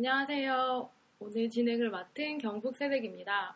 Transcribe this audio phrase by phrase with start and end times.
[0.00, 0.88] 안녕하세요.
[1.18, 3.54] 오늘 진행을 맡은 경북 새댁입니다.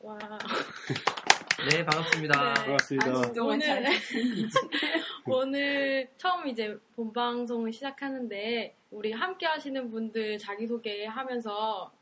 [0.00, 0.18] 와.
[1.70, 2.54] 네, 반갑습니다.
[2.54, 2.54] 네.
[2.64, 3.10] 반갑습니다.
[3.12, 3.84] 아, 오늘,
[5.24, 11.94] 오늘 처음 이제 본방송을 시작하는데, 우리 함께 하시는 분들 자기소개 하면서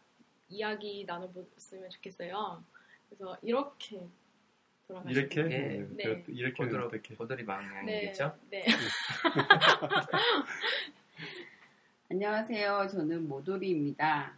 [0.49, 2.65] 이야기 나눠봤으면 좋겠어요.
[3.11, 4.09] 그래서 이렇게
[4.87, 5.87] 돌아가시면 이렇게 네.
[5.91, 6.05] 네.
[6.07, 6.25] 네.
[6.29, 7.47] 이렇게 고도로, 어떻게 고돌이 네.
[7.47, 8.39] 방향이겠죠?
[8.49, 8.65] 네.
[12.13, 12.89] 안녕하세요.
[12.91, 14.35] 저는 모돌이입니다.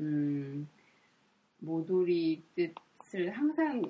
[0.00, 0.66] 음,
[1.58, 3.82] 모돌이 뜻을 항상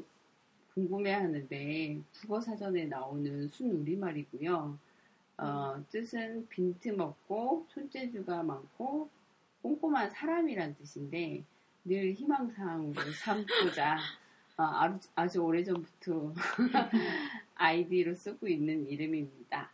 [0.75, 4.77] 궁금해 하는데, 국어사전에 나오는 순 우리말이고요.
[5.37, 9.09] 어, 뜻은 빈틈없고, 손재주가 많고,
[9.63, 11.45] 꼼꼼한 사람이란 뜻인데,
[11.85, 13.99] 늘 희망사항으로 삼고자,
[14.57, 16.35] 어, 아주, 아주 오래전부터
[17.55, 19.71] 아이디로 쓰고 있는 이름입니다.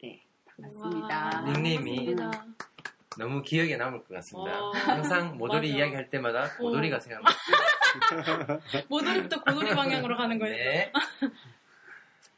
[0.00, 1.42] 네, 반갑습니다.
[1.42, 2.75] 와, 닉네임이 반갑습니다.
[3.18, 4.62] 너무 기억에 남을 것 같습니다.
[4.62, 5.78] 어, 항상 모돌이 맞아.
[5.78, 8.60] 이야기할 때마다 고돌이가 생각납니다.
[8.88, 10.56] 모돌이부터 고돌이 방향으로 가는 거예요.
[10.56, 10.92] 네.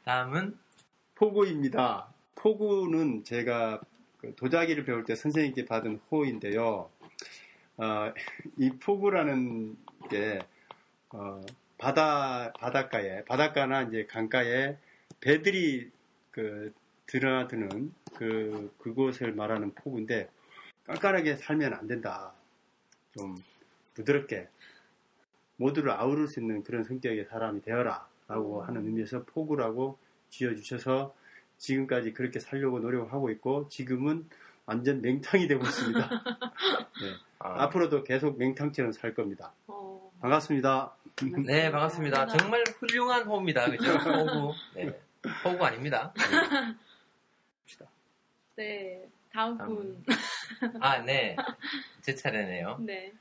[0.05, 0.57] 다음은
[1.15, 2.07] 포구입니다.
[2.35, 3.81] 포구는 제가
[4.17, 6.89] 그 도자기를 배울 때 선생님께 받은 호인데요.
[7.77, 8.13] 어,
[8.57, 9.77] 이 포구라는
[10.09, 10.39] 게
[11.11, 11.41] 어,
[11.77, 14.77] 바다 바닷가에 바닷가나 이제 강가에
[15.21, 15.89] 배들이
[16.31, 16.73] 그
[17.05, 20.29] 드나드는 그 그곳을 말하는 포구인데
[20.89, 22.33] 깐깐하게 살면 안 된다.
[23.15, 23.43] 좀
[23.93, 24.47] 부드럽게
[25.57, 31.13] 모두를 아우를 수 있는 그런 성격의 사람이 되어라 라고 하는 의미에서 포구라고 지어주셔서
[31.57, 34.27] 지금까지 그렇게 살려고 노력하고 있고 지금은
[34.65, 36.09] 완전 맹탕이 되고 있습니다.
[37.01, 37.13] 네.
[37.39, 39.53] 아, 앞으로도 계속 맹탕처럼 살 겁니다.
[39.67, 40.95] 어, 반갑습니다.
[41.45, 42.27] 네, 반갑습니다.
[42.27, 43.69] 정말 훌륭한 호입니다.
[43.69, 43.91] 그죠?
[43.97, 44.53] 호구.
[44.75, 44.99] 네.
[45.43, 46.13] 호구 아닙니다.
[48.55, 49.09] 네.
[49.31, 50.03] 다음 분.
[50.79, 51.35] 아, 네.
[52.01, 52.77] 제 차례네요.
[52.85, 53.11] 네.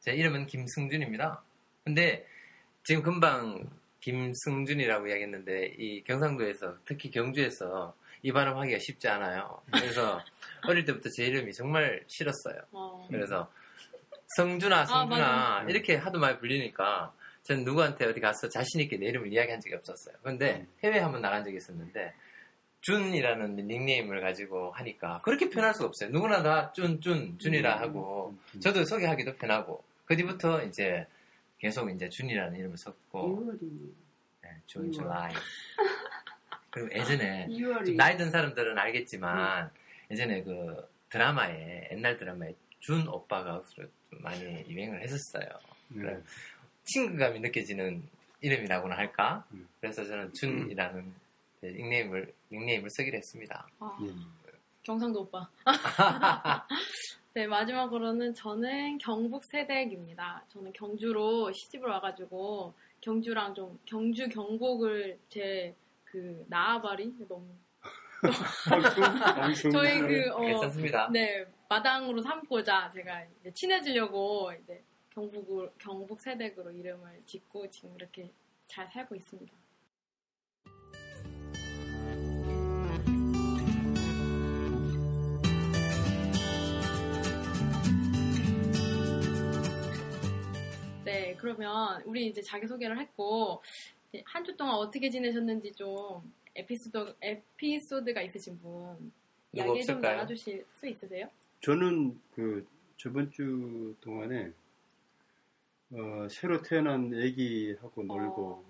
[0.00, 1.42] 제 이름은 김승준입니다.
[1.84, 2.26] 근데
[2.84, 3.68] 지금 금방
[4.00, 9.62] 김승준이라고 이야기했는데 이 경상도에서 특히 경주에서 이 발음하기가 쉽지 않아요.
[9.72, 10.20] 그래서
[10.66, 12.60] 어릴 때부터 제 이름이 정말 싫었어요.
[12.72, 13.50] 어, 그래서
[14.36, 15.66] 성준아, 성준아 맞아.
[15.68, 20.16] 이렇게 하도 많이 불리니까 전 누구한테 어디 가서 자신 있게 내 이름을 이야기한 적이 없었어요.
[20.22, 20.68] 근데 음.
[20.82, 22.12] 해외 한번 나간 적이 있었는데
[22.80, 26.10] 준이라는 닉네임을 가지고 하니까 그렇게 편할 수가 없어요.
[26.10, 28.60] 누구나 다 준, 준, 준이라 음, 하고 음.
[28.60, 31.06] 저도 소개하기도 편하고 그 뒤부터 이제
[31.58, 33.92] 계속 이제 준이라는 이름을 썼고 2월이네요.
[34.42, 35.32] 네, 준, 줄라이
[36.70, 37.86] 그리고 예전에 2월이.
[37.86, 39.70] 좀 나이 든 사람들은 알겠지만
[40.10, 45.48] 예전에 그 드라마에 옛날 드라마에 준 오빠가 좀 많이 유행을 했었어요.
[45.88, 46.02] 네.
[46.02, 46.22] 그래.
[46.84, 48.02] 친근감이 느껴지는
[48.40, 49.44] 이름이라고나 할까?
[49.52, 49.68] 음.
[49.80, 51.12] 그래서 저는 준이라는
[51.60, 53.66] 네, 닉네임을 닉네임을 쓰기로 했습니다.
[53.80, 54.12] 아, 예.
[54.82, 55.48] 경상도 오빠.
[57.34, 60.44] 네, 마지막으로는 저는 경북 세댁입니다.
[60.48, 65.74] 저는 경주로 시집을 와가지고 경주랑 좀 경주 경북을 제
[66.10, 67.46] 그 나아바리 너무.
[69.70, 71.08] 저희 그 어, 괜찮습니다.
[71.12, 78.30] 네 마당으로 삼고자 제가 이제 친해지려고 이제 경북을 경북 세댁으로 이름을 짓고 지금 이렇게
[78.66, 79.52] 잘 살고 있습니다.
[91.28, 93.62] 네, 그러면 우리 이제 자기소개를 했고,
[94.24, 99.12] 한 주 동안 어떻게 지내셨는지 좀 에피소드, 에피소드가 있으신 분,
[99.52, 100.00] 이야기 좀?
[100.00, 101.28] 나눠주실 수 있으세요?
[101.60, 102.66] 저는 그
[102.96, 104.52] 저번 주 동안에
[105.90, 108.64] 어, 새로 태어난 아기하고 놀고 어,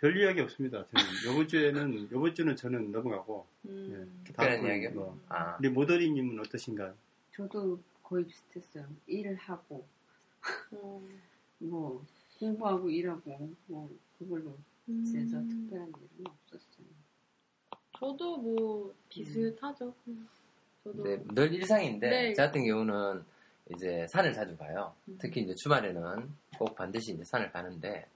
[0.00, 0.84] 별 이야기 없습니다.
[0.88, 4.90] 저는 이번 주에는 이번 주는 저는 넘어가고 음, 특별한 다음 이야기요?
[4.90, 6.92] 뭐, 아, 우리 모더리님은 어떠신가요?
[7.36, 8.88] 저도 거의 비슷했어요.
[9.06, 9.86] 일을 하고,
[10.72, 11.02] 어,
[11.58, 12.04] 뭐,
[12.38, 14.56] 공부하고 일하고, 뭐, 그걸로
[14.88, 16.86] 음, 지내서 특별한 일은 없었어요.
[17.98, 19.94] 저도 뭐 비슷하죠.
[20.08, 20.26] 음,
[20.82, 22.34] 저도 네, 늘 일상인데 네.
[22.34, 23.22] 저 같은 경우는
[23.74, 24.94] 이제 산을 자주 가요.
[25.08, 25.18] 음.
[25.20, 28.06] 특히 이제 주말에는 꼭 반드시 이제 산을 가는데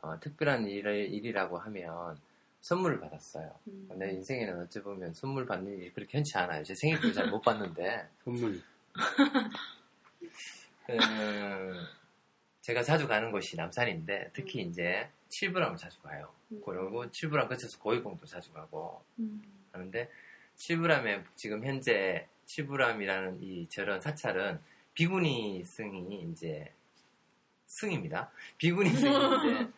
[0.00, 2.18] 어, 특별한 일, 일이라고 하면
[2.62, 3.54] 선물을 받았어요.
[3.68, 6.62] 음, 내 인생에는 어찌 보면 선물 받는 일이 그렇게 흔치 않아요.
[6.64, 8.60] 제 생일도 잘 못 받는데 선물.
[10.90, 11.86] 음,
[12.62, 16.32] 제가 자주 가는 곳이 남산인데 특히 이제 칠부람을 자주 가요.
[16.50, 16.62] 음.
[16.64, 19.42] 그리고 칠부람 거쳐서 고위공도 자주 가고 음,
[19.72, 20.08] 하는데
[20.56, 24.60] 칠부람에 지금 현재 칠부람이라는 이 저런 사찰은
[24.94, 26.72] 비구니 승이 이제
[27.66, 28.30] 승입니다.
[28.56, 29.68] 비구니 승이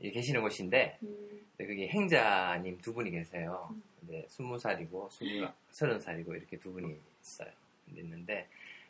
[0.00, 3.68] 이제 계시는 곳인데 음, 네, 거기 행자님 두 분이 계세요.
[3.70, 3.82] 음.
[4.00, 7.50] 근데 스무 살이고 스물 서른 살이고 이렇게 두 분이 있어요.
[7.96, 8.46] 있는데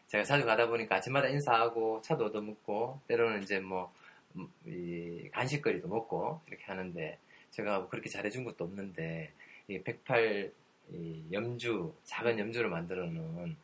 [0.09, 3.93] 제가 자주 가다 보니까 아침마다 인사하고 차도 얻어먹고 때로는 이제 뭐
[4.37, 7.19] 음, 이 간식거리도 먹고 이렇게 하는데
[7.51, 9.33] 제가 뭐 그렇게 잘해준 것도 없는데
[9.69, 10.53] 이 108
[10.91, 13.57] 이 염주 작은 염주를 만들어 놓은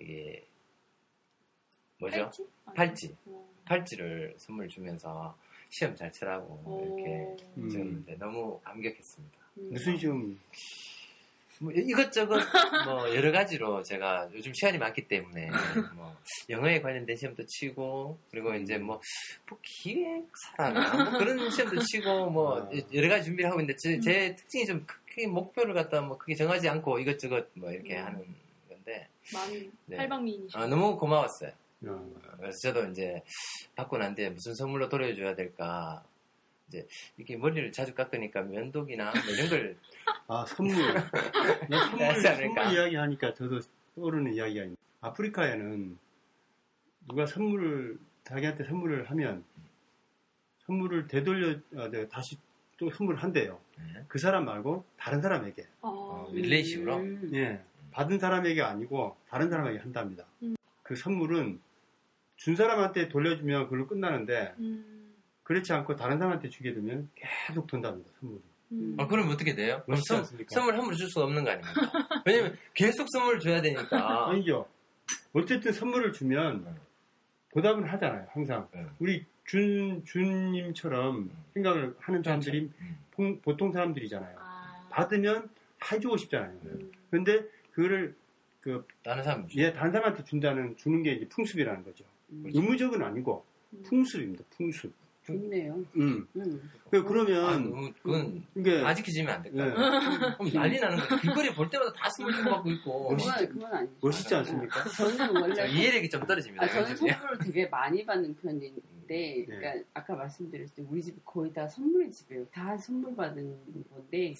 [0.00, 0.44] 이게
[1.98, 2.16] 뭐죠?
[2.16, 2.46] 팔찌?
[2.74, 3.16] 팔찌.
[3.26, 3.48] 어.
[3.64, 5.36] 팔찌를 선물 주면서
[5.68, 7.68] 시험 잘 치라고 이렇게 음.
[7.68, 9.38] 적었는데 너무 감격했습니다.
[9.58, 9.70] 음.
[9.72, 10.38] 무슨 시험?
[11.58, 12.40] 뭐 이것저것
[12.84, 15.50] 뭐 여러 가지로 제가 요즘 시간이 많기 때문에
[15.94, 16.16] 뭐
[16.48, 19.00] 영어에 관련된 시험도 치고 그리고 이제 뭐,
[19.48, 22.70] 뭐 기획사라나 뭐 그런 시험도 치고 뭐 아.
[22.92, 26.68] 여러 가지 준비를 하고 있는데 제, 제 특징이 좀 크게 목표를 갖다 뭐 크게 정하지
[26.68, 28.06] 않고 이것저것 뭐 이렇게 음.
[28.06, 28.24] 하는
[28.68, 29.96] 건데 많이 네.
[29.96, 30.58] 팔방미인이시죠.
[30.58, 31.52] 아, 너무 고마웠어요.
[31.86, 32.14] 어.
[32.38, 33.22] 그래서 저도 이제
[33.76, 36.04] 받고 난 뒤에 무슨 선물로 돌려줘야 될까
[36.68, 36.86] 이제
[37.16, 39.76] 이렇게 머리를 자주 깎으니까 면도기나 뭐 이런 걸
[40.30, 40.74] 아 선물.
[41.68, 42.14] 나 선물?
[42.20, 43.60] 선물 이야기 하니까 저도
[43.94, 45.98] 떠오르는 이야기가 있는데 아프리카에는
[47.08, 49.44] 누가 선물을 자기한테 선물을 하면
[50.66, 52.36] 선물을 되돌려 아, 네, 다시
[52.76, 53.58] 또 선물을 한대요.
[53.78, 54.04] 네.
[54.06, 55.62] 그 사람 말고 다른 사람에게.
[55.80, 57.30] 아, 어, 릴레이식으로 음.
[57.34, 57.62] 예.
[57.90, 60.26] 받은 사람에게 아니고 다른 사람에게 한답니다.
[60.42, 60.56] 음.
[60.82, 61.58] 그 선물은
[62.36, 64.97] 준 사람한테 돌려주면 그걸로 끝나는데 음,
[65.48, 68.10] 그렇지 않고 다른 사람한테 주게 되면 계속 돈답니다.
[68.20, 68.42] 선물이.
[68.72, 68.96] 음.
[68.98, 69.82] 아, 그럼 어떻게 돼요?
[69.86, 70.22] 그럼 선?
[70.48, 71.90] 선물 함부로 줄 수가 없는 거 아닙니까?
[72.26, 74.28] 왜냐면 계속 선물을 줘야 되니까.
[74.28, 74.68] 아니죠.
[75.32, 76.76] 어쨌든 선물을 주면 음.
[77.52, 78.26] 보답은 하잖아요.
[78.30, 78.68] 항상.
[78.74, 78.90] 음.
[78.98, 82.98] 우리 준, 준님처럼 생각을 하는 사람들이 음.
[83.12, 84.36] 통- 보통 사람들이잖아요.
[84.38, 85.48] 아, 받으면
[85.90, 86.52] 해주고 싶잖아요.
[86.64, 86.92] 음.
[87.10, 87.42] 근데
[87.72, 88.14] 그거를
[88.60, 92.04] 그, 다른 사람 주 예, 다른 사람한테 준다는, 주는 게 이제 풍습이라는 거죠.
[92.32, 92.50] 음.
[92.52, 93.82] 의무적은 아니고 음.
[93.84, 94.44] 풍습입니다.
[94.50, 94.92] 풍습.
[95.32, 95.74] 좋네요.
[95.96, 96.26] 음.
[96.36, 96.70] 음.
[96.90, 99.66] 그, 아, 그러면, 너무 그건 이게, 아직 지면 안 될까?
[99.66, 99.70] 예,
[100.38, 101.20] 그럼 난리 나는 거야.
[101.20, 103.10] 길거리 볼 때마다 다 선물 주고 받고 있고.
[103.12, 103.94] 멋있- 그건, 그건 아니죠.
[104.00, 104.84] 멋있지 않습니까?
[104.88, 106.64] 저는 원래 자, 이해력이 좀 떨어집니다.
[106.64, 106.96] 아, 저는.
[106.96, 108.76] 선물을 되게 많이 받는 편인데,
[109.06, 109.44] 네.
[109.44, 112.46] 그러니까 아까 말씀드렸을 때 우리 집 거의 다 선물 집이에요.
[112.46, 114.34] 다 선물 받은 건데,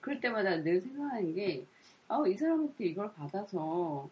[0.00, 1.64] 그럴 때마다 늘 생각하는 게,
[2.08, 4.10] 아, 이 사람한테 이걸 받아서,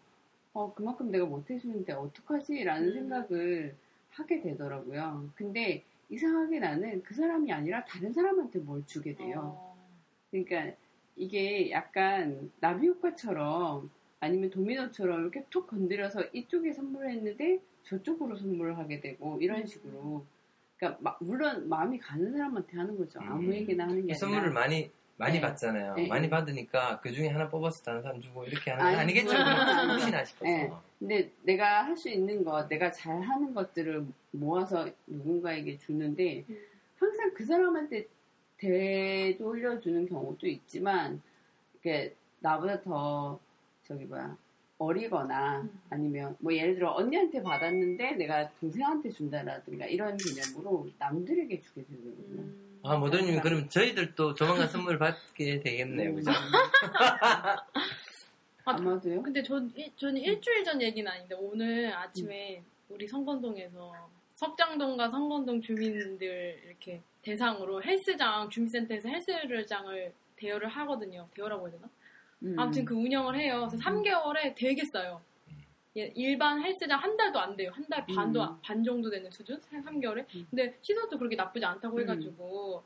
[0.53, 2.63] 어, 그만큼 내가 못 해주는데 어떡하지?
[2.63, 2.93] 라는 음.
[2.93, 3.75] 생각을
[4.11, 5.29] 하게 되더라고요.
[5.35, 5.83] 근데
[6.15, 9.53] 이상하게 나는 그 사람이 아니라 다른 사람한테 뭘 주게 돼요.
[9.55, 9.77] 어,
[10.29, 10.75] 그러니까
[11.15, 19.39] 이게 약간 나비 효과처럼 아니면 도미노처럼 이렇게 톡 건드려서 이쪽에 선물했는데 저쪽으로 선물을 하게 되고
[19.41, 20.25] 이런 식으로
[20.77, 25.33] 그러니까 마- 물론 마음이 가는 사람한테 하는 거죠 아무에게나 하는 게 아니라 선물을 많이 많이
[25.35, 25.41] 네.
[25.41, 25.95] 받잖아요.
[25.95, 26.07] 네.
[26.07, 29.31] 많이 받으니까 그 중에 하나 뽑아서 다른 사람 주고 이렇게 하는 건 아니, 아니겠죠?
[29.37, 29.93] 아니죠.
[29.93, 30.45] 혹시나 싶어서.
[30.51, 30.71] 네.
[31.01, 36.57] 근데 내가 할 수 있는 것 내가 잘 하는 것들을 모아서 누군가에게 주는데 음.
[36.95, 38.05] 항상 그 사람한테
[38.57, 41.19] 되돌려주는 경우도 있지만
[41.79, 43.39] 이게 나보다 더
[43.83, 44.37] 저기 뭐야
[44.77, 45.81] 어리거나 음.
[45.89, 52.41] 아니면 뭐 예를 들어 언니한테 받았는데 내가 동생한테 준다라든가 이런 개념으로 남들에게 주게 되거든요.
[52.43, 52.79] 음.
[52.83, 56.13] 아, 모더님 그럼 저희들도 조만간 선물 받게 되겠네요.
[56.15, 56.31] 그죠?
[58.65, 59.21] 아, 아마도요.
[59.23, 66.61] 근데 전, 일- 저는 일주일 전 얘기는 아닌데 오늘 아침에 우리 성건동에서 석장동과 성건동 주민들
[66.65, 71.27] 이렇게 대상으로 헬스장 주민센터에서 헬스장을 대여를 하거든요.
[71.35, 71.89] 대여라고 해야 되나?
[72.43, 72.59] 음.
[72.59, 73.67] 아무튼 그 운영을 해요.
[73.69, 75.21] 그래서 3개월에 되게 싸요.
[75.97, 77.71] 예, 일반 헬스장 한 달도 안 돼요.
[77.73, 78.57] 한 달 반도 음.
[78.63, 79.59] 반 정도 되는 수준?
[79.59, 80.25] 3개월에.
[80.35, 80.47] 음.
[80.49, 82.01] 근데 시설도 그렇게 나쁘지 않다고 음.
[82.01, 82.83] 해가지고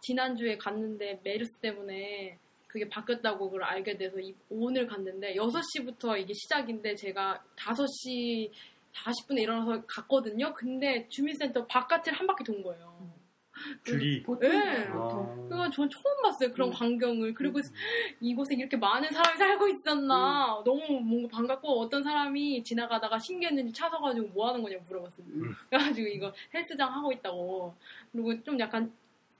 [0.00, 2.38] 지난주에 갔는데 메르스 때문에
[2.72, 8.50] 그게 바뀌었다고 그걸 알게 돼서 이- 오늘 갔는데 6시부터 이게 시작인데 제가 5시
[8.94, 10.54] 40분에 일어나서 갔거든요.
[10.54, 13.12] 근데 주민센터 바깥을 한 바퀴 돈 거예요.
[13.84, 14.22] 줄이.
[14.22, 14.88] 보통 네.
[14.88, 16.50] 보통 그건 전 처음 봤어요.
[16.52, 16.72] 그런 음.
[16.72, 17.34] 광경을.
[17.34, 17.60] 그리고
[18.20, 20.58] 이곳에 이렇게 많은 사람이 살고 있었나.
[20.58, 20.64] 음.
[20.64, 25.26] 너무 뭔가 반갑고 어떤 사람이 지나가다가 신기했는지 차 서가지고 뭐 하는 거냐고 물어봤어요.
[25.26, 25.54] 음.
[25.68, 27.74] 그래가지고 이거 헬스장 하고 있다고.
[28.12, 28.90] 그리고 좀 약간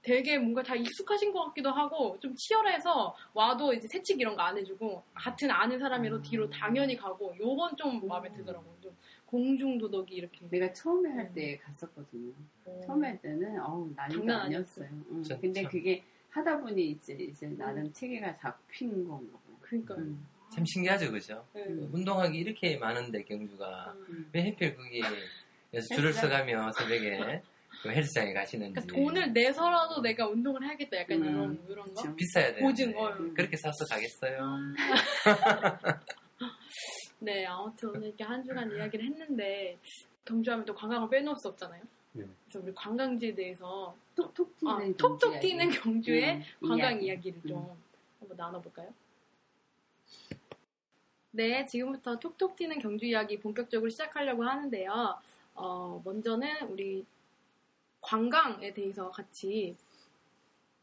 [0.02, 4.58] 되게 뭔가 다 익숙하신 것 같기도 하고 좀 치열해서 와도 이제 세칙 이런 거 안
[4.58, 6.22] 해주고 같은 아는 사람이로 음.
[6.22, 8.74] 뒤로 당연히 가고 요건 좀 마음에 들더라고요.
[8.80, 10.40] 좀 공중도덕이 이렇게.
[10.50, 12.32] 내가 처음에 할 때 갔었거든요.
[12.64, 12.80] 어.
[12.84, 14.88] 처음에 할 때는 어우 난리가 아니었어요.
[15.10, 15.22] 응.
[15.22, 15.38] 진짜.
[15.40, 17.56] 근데 그게 하다 보니 이제 이제 음.
[17.56, 19.56] 나름 체계가 잡힌 건가 봐요.
[19.60, 19.98] 그러니까요.
[19.98, 20.26] 음.
[20.52, 21.46] 참 신기하죠, 그죠?
[21.54, 21.62] 네.
[21.62, 21.88] 음.
[21.92, 24.28] 운동하기 이렇게 많은데 경주가 음.
[24.32, 25.00] 왜 하필 거기
[25.72, 26.28] 에서 줄을 헬스장?
[26.28, 27.51] 서가며 새벽에 그
[27.90, 30.98] 헬스장에 가시는지 그러니까 돈을 내서라도 내가 운동을 해야겠다.
[30.98, 31.24] 약간 음.
[31.28, 32.02] 이런 이런 거.
[32.02, 32.16] 그쵸.
[32.16, 33.14] 비싸야 되는데 보증, 어.
[33.34, 34.58] 그렇게 사서 가겠어요?
[37.20, 39.78] 네, 아무튼 오늘 이렇게 한 주간 이야기를 했는데
[40.24, 41.82] 경주하면 또 관광을 빼놓을 수 없잖아요.
[42.12, 42.24] 네.
[42.44, 45.40] 그래서 우리 관광지에 대해서 톡톡 튀는 아, 경주 톡톡.
[45.40, 47.28] 튀는 경주의 음, 관광 이야기.
[47.28, 47.76] 이야기를 좀
[48.20, 48.92] 한번 나눠볼까요?
[51.30, 55.18] 네, 지금부터 톡톡 튀는 경주 이야기 본격적으로 시작하려고 하는데요.
[55.54, 57.04] 어, 먼저는 우리
[58.02, 59.74] 관광에 대해서 같이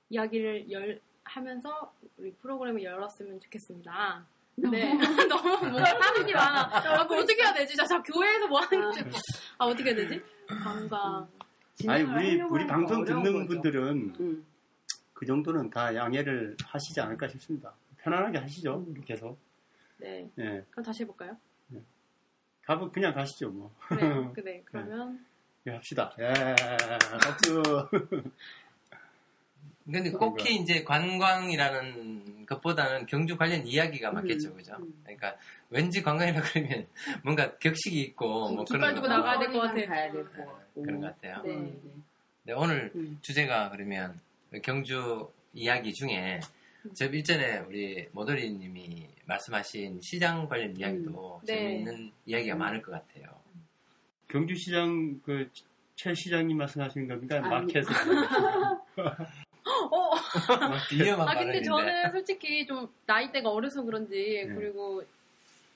[0.10, 4.26] 이야기를 열, 하면서 우리 프로그램을 열었으면 좋겠습니다.
[4.56, 4.94] 네.
[5.30, 7.00] 너무 뭔가 사람이 많아.
[7.00, 7.76] 아, 어떻게 해야 되지?
[7.76, 9.02] 자, 자, 교회에서 뭐 하는 지
[9.58, 10.22] 아, 어떻게 해야 되지?
[10.48, 11.28] 관광.
[11.88, 13.48] 아니 진행을 우리 우리 방송 듣는 거죠.
[13.48, 14.46] 분들은 음.
[15.14, 17.74] 그 정도는 다 양해를 하시지 않을까 싶습니다.
[17.98, 18.86] 편안하게 하시죠.
[18.88, 18.94] 음.
[18.96, 19.38] 이렇게 해서.
[19.98, 20.30] 네.
[20.40, 20.66] 예.
[20.72, 21.38] 그럼 다시 해볼까요?
[22.70, 23.74] 가보 그냥 가시죠 뭐.
[23.88, 24.62] 그래, 그래.
[24.66, 25.26] 그러면.
[25.68, 26.14] 예, 합시다.
[26.20, 26.34] 예.
[27.22, 27.62] 박수.
[29.92, 34.76] 근데 꼭히 이제 관광이라는 것보다는 경주 관련 이야기가 맞겠죠, 음, 그죠?
[34.80, 34.94] 음.
[35.04, 35.36] 그러니까
[35.72, 36.86] 왠지 관광이라 그러면
[37.24, 39.94] 뭔가 격식이 있고 뭐 깃발 그런 두고 거- 나가야 될것 어디든 같아.
[39.94, 40.82] 가야 될것 같고.
[40.84, 41.42] 그런 것 같아요.
[41.44, 41.56] 네.
[41.56, 41.74] 네.
[42.44, 43.18] 네, 오늘 음.
[43.22, 44.20] 주제가 그러면
[44.64, 46.40] 경주 이야기 중에
[46.96, 51.56] 저 일전에 우리 모돌이님이 말씀하신 시장 관련 이야기도 네.
[51.56, 52.60] 재미있는 이야기가 음.
[52.60, 53.39] 많을 것 같아요.
[54.30, 55.50] 경주시장 그
[56.00, 57.36] 최 시장님 말씀하시는 겁니까?
[57.44, 57.50] 아니.
[57.50, 57.84] 마켓.
[59.92, 60.12] 어,
[60.94, 61.62] 위험한 아 근데.
[61.62, 64.56] 저는 솔직히 좀 나이대가 어려서 그런지 네.
[64.56, 65.04] 그리고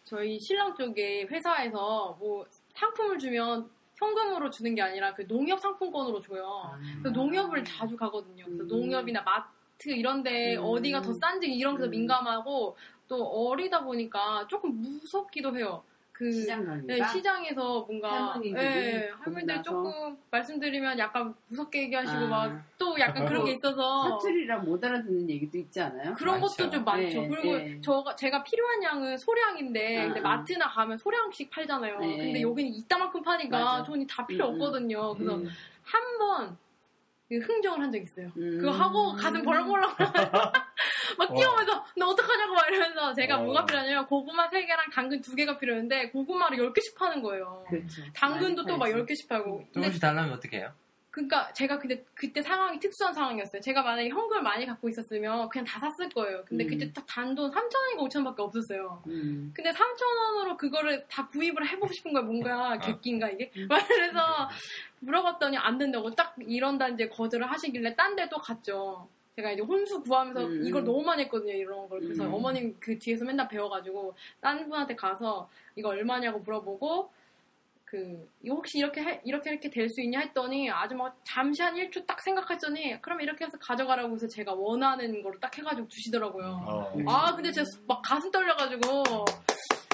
[0.05, 6.71] 저희 신랑 쪽에 회사에서 뭐 상품을 주면 현금으로 주는 게 아니라 그 농협 상품권으로 줘요.
[7.03, 8.45] 그 농협을 자주 가거든요.
[8.45, 8.67] 그래서 음.
[8.69, 10.63] 농협이나 마트 이런데 음.
[10.63, 11.89] 어디가 더 싼지 이런 게 음.
[11.89, 12.77] 민감하고
[13.09, 15.83] 또 어리다 보니까 조금 무섭기도 해요.
[16.23, 16.87] 그 시장.
[16.87, 19.63] 네, 시장에서 뭔가 할머니들이 예, 거기 할머니들.
[19.63, 22.47] 조금 말씀드리면 약간 무섭게 얘기하시고 아.
[22.47, 26.13] 막또 약간 그런 게 있어서 사투리라 못 알아듣는 얘기도 있지 않아요?
[26.13, 26.55] 그런 많죠.
[26.55, 27.21] 것도 좀 많죠.
[27.21, 27.81] 네, 그리고 네.
[27.81, 30.23] 저가 제가 필요한 양은 소량인데 아, 근데 아.
[30.23, 31.99] 마트나 가면 소량씩 팔잖아요.
[31.99, 32.17] 네.
[32.17, 33.83] 근데 여기는 이따만큼 파니까 맞아.
[33.83, 34.61] 돈이 다 필요 음, 음.
[34.61, 35.13] 없거든요.
[35.15, 35.49] 그래서 음.
[35.83, 36.57] 한번
[37.31, 38.31] 흥정을 한 적 있어요.
[38.37, 38.59] 음.
[38.59, 39.89] 그거 하고 가슴 벌렁벌렁
[41.17, 43.43] 막 뛰어오면서 너 어떡하냐고 막 이러면서 제가 어.
[43.43, 47.65] 뭐가 필요하냐면 고구마 3개랑 당근 2개가 필요했는데 고구마를 10개씩 파는 거예요.
[47.69, 48.01] 그렇죠.
[48.13, 49.57] 당근도 또막 많이 10개씩 팔고.
[49.57, 50.73] 근데 조금씩 달라면 어떻게 해요?
[51.13, 53.61] 그러니까 제가 그때 그때 상황이 특수한 상황이었어요.
[53.61, 56.43] 제가 만약에 현금을 많이 갖고 있었으면 그냥 다 샀을 거예요.
[56.43, 56.69] 근데 음.
[56.69, 59.03] 그때 딱 단돈 3,000원인가 5,000원밖에 없었어요.
[59.05, 59.53] 음.
[59.55, 62.23] 근데 3,000원으로 그거를 다 구입을 해보고 싶은 거야.
[62.23, 62.25] 아.
[62.25, 63.51] 뭔가 객기인가 이게?
[63.57, 63.67] 음.
[63.69, 64.49] 막 그래서
[65.01, 69.07] 물어봤더니 안 된다고 딱 이런다 이제 거절을 하시길래 딴데또 갔죠.
[69.35, 70.61] 제가 이제 혼수 구하면서 음.
[70.63, 71.53] 이걸 너무 많이 했거든요.
[71.53, 71.99] 이런 걸.
[72.01, 72.33] 그래서 음.
[72.33, 77.11] 어머님 그 뒤에서 맨날 배워가지고 딴 분한테 가서 이거 얼마냐고 물어보고
[77.85, 81.75] 그 이거 혹시 이렇게 해- 이렇게 이렇게 될 수 있냐 했더니 아주 막 잠시 한
[81.75, 86.45] 1초 딱 생각했더니 그럼 이렇게 해서 가져가라고 해서 제가 원하는 거를 딱 해가지고 주시더라고요.
[86.67, 86.93] 어.
[86.95, 87.07] 음.
[87.09, 89.03] 아 근데 제가 막 가슴 떨려가지고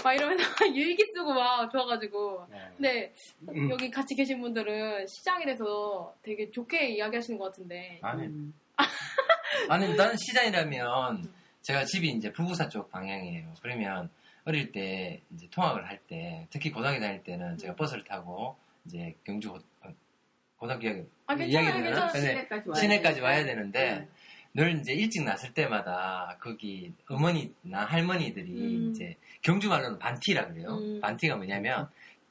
[0.04, 0.44] 막 이러면서
[0.76, 3.14] 일기 쓰고 막 좋아가지고 근데
[3.50, 3.70] 음.
[3.70, 8.54] 여기 같이 계신 분들은 시장에 대해서 되게 좋게 이야기하시는 것 같은데 아니, 음.
[9.70, 11.32] 아니 나는 시장이라면
[11.62, 13.54] 제가 집이 이제 부부사 쪽 방향이에요.
[13.62, 14.10] 그러면
[14.46, 19.52] 어릴 때 이제 통학을 할 때 특히 고등학교 다닐 때는 제가 버스를 타고 이제 경주
[19.52, 19.94] 고, 어,
[20.58, 22.08] 고등학교 이야기 아 이야기 되나?
[22.08, 23.44] 근데 시내까지 와야 시내까지 와야.
[23.44, 24.08] 되는데
[24.56, 28.90] 늘 이제 일찍 났을 때마다 거기 어머니나 할머니들이 음.
[28.90, 30.78] 이제 경주 말로는 반티라 그래요.
[30.78, 31.00] 음.
[31.02, 31.88] 반티가 뭐냐면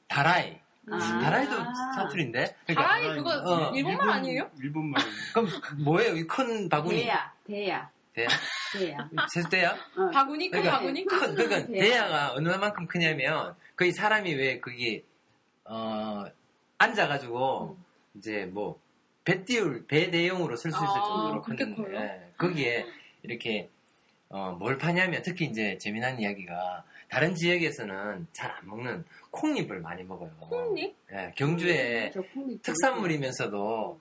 [0.09, 0.59] 다라이.
[0.91, 0.97] 아.
[0.97, 1.51] 다라이도
[1.95, 2.55] 사투리인데.
[2.65, 4.49] 그러니까 다라이 그거 어, 일본말 아니에요?
[4.59, 5.03] 일본말.
[5.33, 5.47] 그럼
[5.83, 6.15] 뭐예요?
[6.15, 7.03] 이큰 바구니.
[7.03, 8.27] 대야, 대야, 대야?
[8.73, 9.09] 대야.
[9.33, 9.71] 세수대야?
[9.97, 10.09] 어.
[10.11, 11.05] 바구니 큰 그러니까 바구니?
[11.05, 11.83] 큰, 그러니까 대야.
[11.83, 15.03] 대야가 어느 만큼 크냐면 거의 사람이 왜 거기
[15.65, 16.25] 어
[16.77, 17.85] 앉아가지고 음.
[18.15, 18.79] 이제 뭐
[19.29, 21.99] 배 띄울 배 대용으로 쓸 수 있을 아, 정도로 그렇게 큰 커요?
[21.99, 22.83] 예, 거기에
[23.21, 23.69] 이렇게
[24.29, 30.31] 어, 뭘 파냐면 특히 이제 재미난 이야기가 다른 지역에서는 잘 안 먹는 콩잎을 많이 먹어요.
[30.39, 30.95] 콩잎?
[31.11, 33.99] 예, 경주에 음, 저 콩잎 특산물이면서도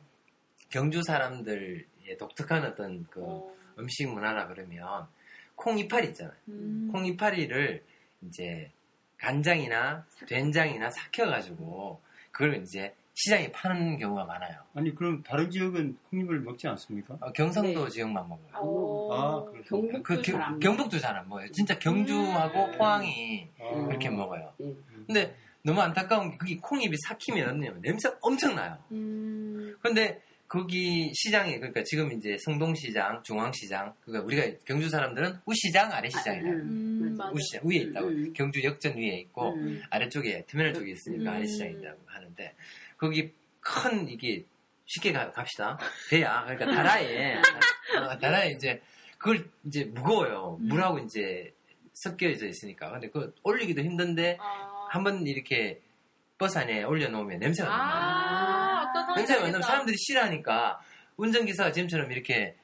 [0.69, 1.87] 경주 사람들의
[2.19, 5.07] 독특한 어떤 그 어, 음식 문화라 그러면
[5.55, 6.37] 콩이파리 있잖아요.
[6.49, 6.89] 음.
[6.93, 7.85] 콩이파리를
[8.23, 8.71] 이제
[9.19, 12.01] 간장이나 된장이나 삭혀가지고
[12.31, 14.61] 그걸 이제 시장에 파는 경우가 많아요.
[14.75, 17.17] 아니 그럼 다른 지역은 콩잎을 먹지 않습니까?
[17.21, 17.91] 어, 경상도 네.
[17.91, 18.49] 지역만 먹어요.
[18.55, 19.09] 어.
[19.13, 19.69] 아, 그렇습니까?
[19.99, 20.77] 경북도 그 잘안 경.
[20.77, 21.51] 경북도 잘 안 먹어요.
[21.51, 22.79] 진짜 경주하고 음.
[22.79, 23.87] 포항이 아.
[23.87, 24.53] 그렇게 먹어요.
[24.61, 24.73] 예.
[25.07, 28.79] 근데 너무 안타까운 게 그게 콩잎이 삭히면 냄새 엄청 나요.
[28.93, 29.77] 음.
[29.83, 36.49] 근데 거기 시장에 그러니까 지금 이제 성동시장, 중앙시장 그러니까 우리가 경주 사람들은 우시장, 아래시장이라.
[36.49, 37.25] 아, 음, 맞아.
[37.25, 37.33] 맞아.
[37.35, 38.07] 우시장 위에 있다고.
[38.07, 38.33] 음.
[38.33, 39.83] 경주 역전 위에 있고 음.
[39.91, 41.37] 아래쪽에 터미널 쪽에 있으니까 음.
[41.37, 42.55] 아래시장이라고 하는데
[42.99, 44.45] 거기 큰 이게
[44.87, 45.79] 쉽게 가- 갑시다
[46.11, 47.35] 대야 그러니까 다라에
[47.97, 48.83] 어, 다라에 이제
[49.19, 50.69] 그걸 이제 무거워요 음.
[50.69, 51.53] 물하고 이제
[51.95, 55.81] 섞여져 있으니까 근데 그 올리기도 힘든데 아, 한번 이렇게
[56.39, 59.67] 버스 안에 올려놓으면 냄새가 나요 아, 상황이 냄새가 나면 알겠다.
[59.67, 60.81] 사람들이 싫어하니까
[61.17, 62.57] 운전기사가 지금처럼 이렇게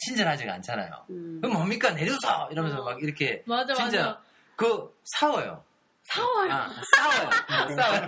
[0.00, 1.38] 친절하지가 않잖아요 음.
[1.40, 2.84] 그럼 뭡니까 내려서 이러면서 어.
[2.84, 4.22] 막 이렇게 맞아 진짜 맞아.
[4.56, 5.64] 그 싸워요.
[6.06, 6.52] 사와요.
[6.52, 7.30] 아, 싸워요.
[7.76, 8.06] 싸워요.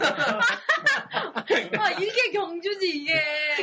[1.79, 3.15] 아, 이게 경주지, 이게.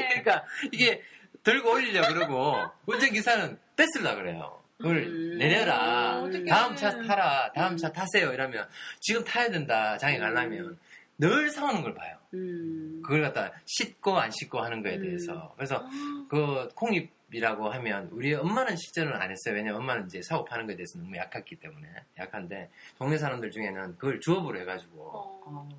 [0.10, 1.02] 그러니까 이게
[1.44, 4.62] 들고 올리려 그러고 운전기사는 뺏으려 그래요.
[4.78, 5.38] 그걸 음.
[5.38, 6.20] 내려라.
[6.22, 6.46] 어떡해.
[6.46, 7.52] 다음 차 타라.
[7.54, 8.34] 다음 차 타세요.
[8.34, 8.68] 이러면
[9.00, 9.98] 지금 타야 된다.
[9.98, 10.78] 장에 가려면
[11.18, 12.18] 늘 싸우는 걸 봐요.
[12.34, 13.02] 음.
[13.04, 15.04] 그걸 갖다 씻고 안 씻고 하는 거에 음.
[15.04, 15.54] 대해서.
[15.56, 15.88] 그래서
[16.30, 19.56] 그 콩잎 이라고 하면 우리 엄마는 실제로는 안 했어요.
[19.56, 24.20] 왜냐면 엄마는 이제 사고 파는 거에 대해서 너무 약했기 때문에 약한데 동네 사람들 중에는 그걸
[24.20, 25.42] 주업으로 해가지고 어.
[25.46, 25.70] 어.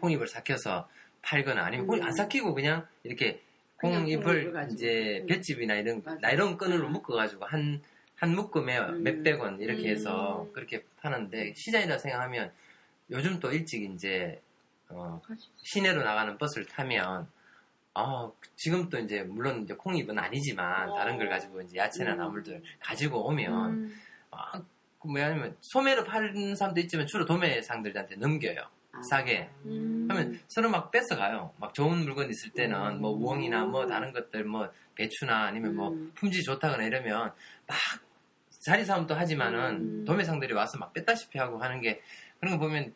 [0.00, 0.88] 콩잎을 삭혀서
[1.22, 2.08] 팔거나 아니면 콩잎 음.
[2.08, 3.42] 안 삭히고 그냥 이렇게
[3.76, 4.72] 콩잎을 콩잎을.
[4.72, 5.26] 이제 음.
[5.26, 6.18] 볏짚이나 이런 맞아.
[6.20, 6.92] 나이론 끈으로 음.
[6.92, 7.82] 묶어가지고 한,
[8.16, 9.02] 한 묶음에 음.
[9.02, 9.86] 몇백 원 이렇게 음.
[9.88, 12.52] 해서 그렇게 파는데 시장이라 생각하면
[13.10, 14.40] 요즘 또 일찍 이제
[14.88, 15.20] 어,
[15.62, 17.28] 시내로 나가는 버스를 타면
[17.94, 20.96] 아 지금 또 이제 물론 이제 콩잎은 아니지만 어.
[20.96, 22.18] 다른 걸 가지고 이제 야채나 음.
[22.18, 23.96] 나물들 가지고 오면 음.
[24.30, 24.60] 아,
[24.98, 28.60] 그 뭐냐면 소매로 파는 사람도 있지만 주로 도매상들한테 넘겨요.
[28.92, 29.02] 아.
[29.10, 29.50] 싸게.
[29.66, 30.06] 음.
[30.10, 31.52] 하면 서로 막 뺏어가요.
[31.58, 33.00] 막 좋은 물건 있을 때는 음.
[33.00, 36.12] 뭐 우엉이나 뭐 다른 것들 뭐 배추나 아니면 뭐 음.
[36.14, 37.32] 품질 좋다거나 이러면
[37.66, 37.76] 막
[38.64, 40.04] 자리 싸움도 하지만은 음.
[40.04, 42.00] 도매상들이 와서 막 뺐다시피 하고 하는 게
[42.40, 42.94] 그런 거 보면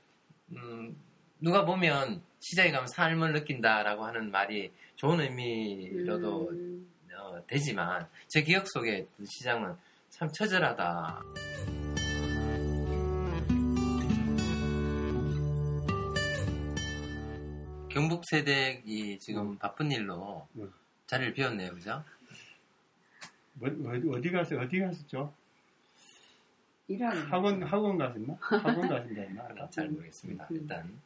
[0.53, 0.97] 음,
[1.41, 6.91] 누가 보면 시장에 가면 삶을 느낀다라고 하는 말이 좋은 의미로도 음.
[7.17, 9.77] 어, 되지만 제 기억 속에 그 시장은
[10.11, 11.23] 참 처절하다.
[17.89, 20.73] 경북 세대이 지금 바쁜 일로 음.
[21.07, 22.05] 자리를 비웠네요, 그죠?
[23.55, 25.33] 뭐, 어디, 어디 가서 어디 갔었죠?
[26.87, 28.37] 일하는 학원 학원 가셨나?
[28.41, 29.43] 학원 가신다 했나?
[29.43, 29.69] 아까?
[29.71, 30.47] 잘 모르겠습니다.
[30.51, 30.57] 음.
[30.57, 31.01] 일단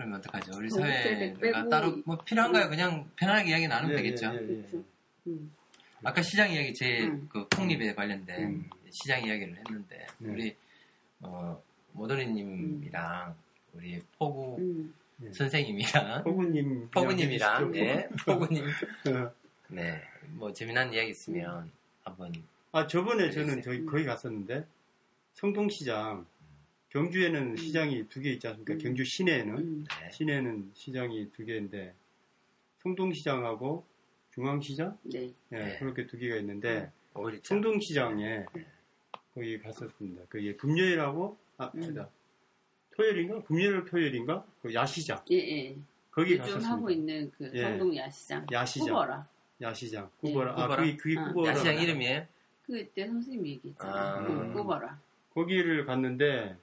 [0.00, 0.56] 그러면 어떡하죠?
[0.56, 2.70] 우리 세대 사회가 빼고 따로 뭐 필요한가요?
[2.70, 4.26] 그냥 편하게 이야기 나누면 예, 되겠죠.
[4.28, 4.46] 예, 예, 예.
[4.46, 4.84] 그렇죠.
[5.26, 5.52] 음.
[6.02, 7.28] 아까 시장 이야기 제 음.
[7.30, 8.70] 그 콩잎에 관련된 음.
[8.88, 10.30] 시장 이야기를 했는데 네.
[10.30, 10.56] 우리
[11.20, 13.34] 어, 모더리님이랑
[13.74, 14.94] 우리 포구 음.
[15.22, 15.32] 예.
[15.34, 19.30] 선생님이랑 포구님 포구님이랑 예, 포구님 어.
[19.68, 21.70] 네, 뭐 재미난 이야기 있으면
[22.04, 22.32] 한번
[22.72, 23.46] 아 저번에 알겠어요.
[23.46, 24.64] 저는 저기 거기 갔었는데
[25.34, 26.24] 성동시장
[26.90, 28.74] 경주에는 시장이 두 개 있지 않습니까?
[28.74, 28.78] 음.
[28.78, 29.84] 경주 시내에는 음.
[30.00, 30.10] 네.
[30.10, 31.94] 시내는 시장이 두 개인데
[32.82, 33.84] 성동시장하고
[34.34, 35.32] 중앙시장 네.
[35.52, 35.78] 예, 네.
[35.78, 36.90] 그렇게 두 개가 있는데
[37.42, 38.66] 성동시장에 네.
[39.34, 40.22] 거기 갔었습니다.
[40.28, 41.82] 그게 금요일하고 아 음.
[41.82, 42.08] 아니다.
[42.96, 43.42] 토요일인가?
[43.44, 44.44] 금요일 토요일인가?
[44.62, 45.76] 그 야시장 예, 예.
[46.10, 46.70] 거기 요즘 갔었습니다.
[46.70, 47.62] 하고 있는 그 예.
[47.62, 48.46] 성동 야시장.
[48.50, 48.88] 야시장.
[48.88, 49.26] 후보라.
[49.62, 50.10] 야시장.
[50.24, 50.54] 예, 꾸버라.
[50.56, 50.76] 아?
[50.76, 51.52] 그게 그게 아, 꾸버라.
[51.52, 52.26] 야시장 이름이에요?
[52.66, 53.96] 그때 선생님이 얘기했잖아요.
[53.96, 54.26] 아.
[54.26, 55.00] 그 꼽아라.
[55.34, 56.56] 거기를 갔는데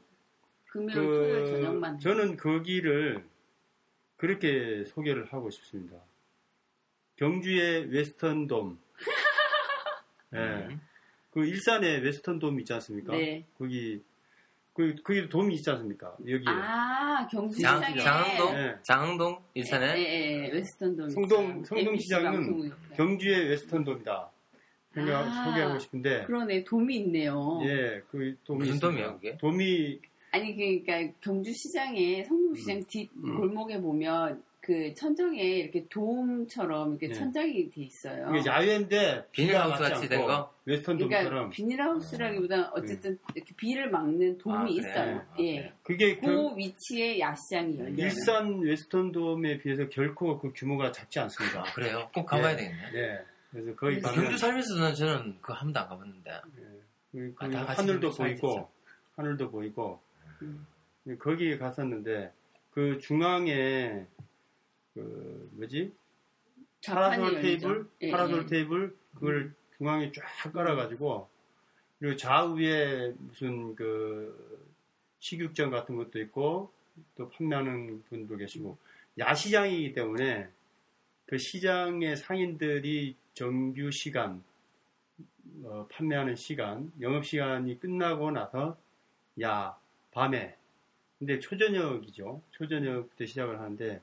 [0.68, 2.00] 금요일, 토요일 그 저녁만.
[2.00, 3.24] 저는 거기를
[4.18, 5.98] 그렇게 소개를 하고 싶습니다.
[7.16, 8.80] 경주의 웨스턴돔.
[10.34, 10.38] 예.
[10.38, 10.82] 음.
[11.32, 13.14] 그 일산에 웨스턴돔 있지 않습니까?
[13.14, 13.46] 네.
[13.58, 14.02] 거기
[14.74, 16.16] 그 거기 돔이 있지 않습니까?
[16.22, 16.46] 여기에.
[16.48, 18.00] 아, 경주 장, 시장에.
[18.00, 18.54] 장흥동?
[18.56, 18.76] 네.
[18.84, 19.44] 장흥동?
[19.56, 19.98] 일산에?
[19.98, 20.52] 예, 예, 예.
[20.52, 21.10] 웨스턴돔.
[21.10, 21.64] 성동-.
[21.64, 22.72] 성동 시장은.
[22.96, 24.32] 경주의 웨스턴돔이다.
[24.94, 25.44] 생각 아.
[25.46, 27.60] 소개하고 싶은데 그러네, 돔이 있네요.
[27.66, 28.80] 예, 그 돔이 무슨.
[28.80, 29.38] 돔이에요, 그게?
[29.38, 30.00] 돔이
[30.32, 33.38] 아니, 그러니까 경주 시장에, 성동시장 뒷 음.
[33.38, 37.14] 골목에 보면 그 천정에 이렇게 돔처럼 이렇게 네.
[37.14, 38.36] 천장이 돼 있어요.
[38.36, 40.54] 이게 야외인데 비닐하우스 같이 된 거?
[40.66, 44.76] 웨스턴돔처럼 그러니까 비닐하우스라기보다 어쨌든 이렇게 비를 막는 돔이 아, 그래요?
[44.78, 45.18] 있어요.
[45.20, 45.56] 아, 예.
[45.56, 45.72] 그래요?
[45.84, 47.96] 그게 그그 위치에 야시장이 열려요.
[47.98, 51.62] 일산 웨스턴 돔에 비해서 결코 그 규모가 작지 않습니다.
[51.62, 52.10] 아, 그래요?
[52.14, 52.58] 꼭 가봐야 예.
[52.58, 52.82] 되겠네.
[52.96, 53.20] 예.
[53.52, 56.32] 그래서 거기 그래서 가면 경주 살면서는 저는 그거 한 번도 안 가봤는데.
[56.32, 56.62] 예.
[57.14, 58.70] 그- 그 아, 다 같이 하늘도 경주 보이고
[59.16, 60.07] 하늘도 보이고 음.
[61.20, 62.34] 거기에 갔었는데
[62.72, 64.06] 그 중앙에
[64.94, 65.94] 그 뭐지?
[66.86, 67.42] 파라솔.
[67.42, 67.88] 테이블?
[68.02, 68.46] 예, 파라솔 예.
[68.46, 68.96] 테이블?
[69.14, 71.28] 그걸 중앙에 쫙 깔아가지고
[72.00, 74.68] 그리고 좌우에 무슨 그
[75.20, 76.72] 식육점 같은 것도 있고
[77.16, 78.78] 또 판매하는 분도 계시고
[79.18, 80.50] 야시장이기 때문에
[81.26, 84.44] 그 시장의 상인들이 정규 시간
[85.64, 88.78] 어, 판매하는 시간 영업 시간이 끝나고 나서
[89.42, 89.78] 야
[90.18, 90.56] 밤에
[91.20, 94.02] 근데 초저녁이죠 초저녁부터 시작을 하는데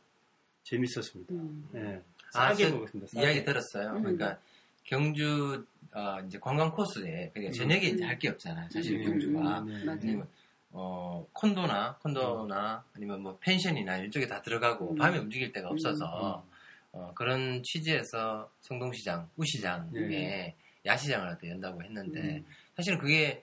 [0.62, 1.35] 재밌었습니다.
[1.35, 1.68] 음.
[1.74, 2.00] 예.
[2.35, 3.11] 아, 싸게 저 먹었습니다.
[3.11, 3.27] 싸게.
[3.27, 3.96] 이야기 들었어요.
[3.96, 4.03] 음.
[4.03, 4.38] 그러니까
[4.85, 8.09] 경주 어, 이제 관광 코스에 그러니까 저녁에 이제 음.
[8.09, 8.68] 할게 없잖아요.
[8.70, 9.90] 사실 음, 경주가 음, 네.
[9.90, 10.29] 아니면
[10.70, 14.96] 어 콘도나 콘도나 아니면 뭐 펜션이나 이쪽에 다 들어가고 음.
[14.96, 16.50] 밤에 움직일 데가 없어서 음.
[16.92, 20.55] 어, 그런 취지에서 성동시장, 우시장에 네.
[20.87, 22.46] 야시장을 또 연다고 했는데 음.
[22.77, 23.42] 사실은 그게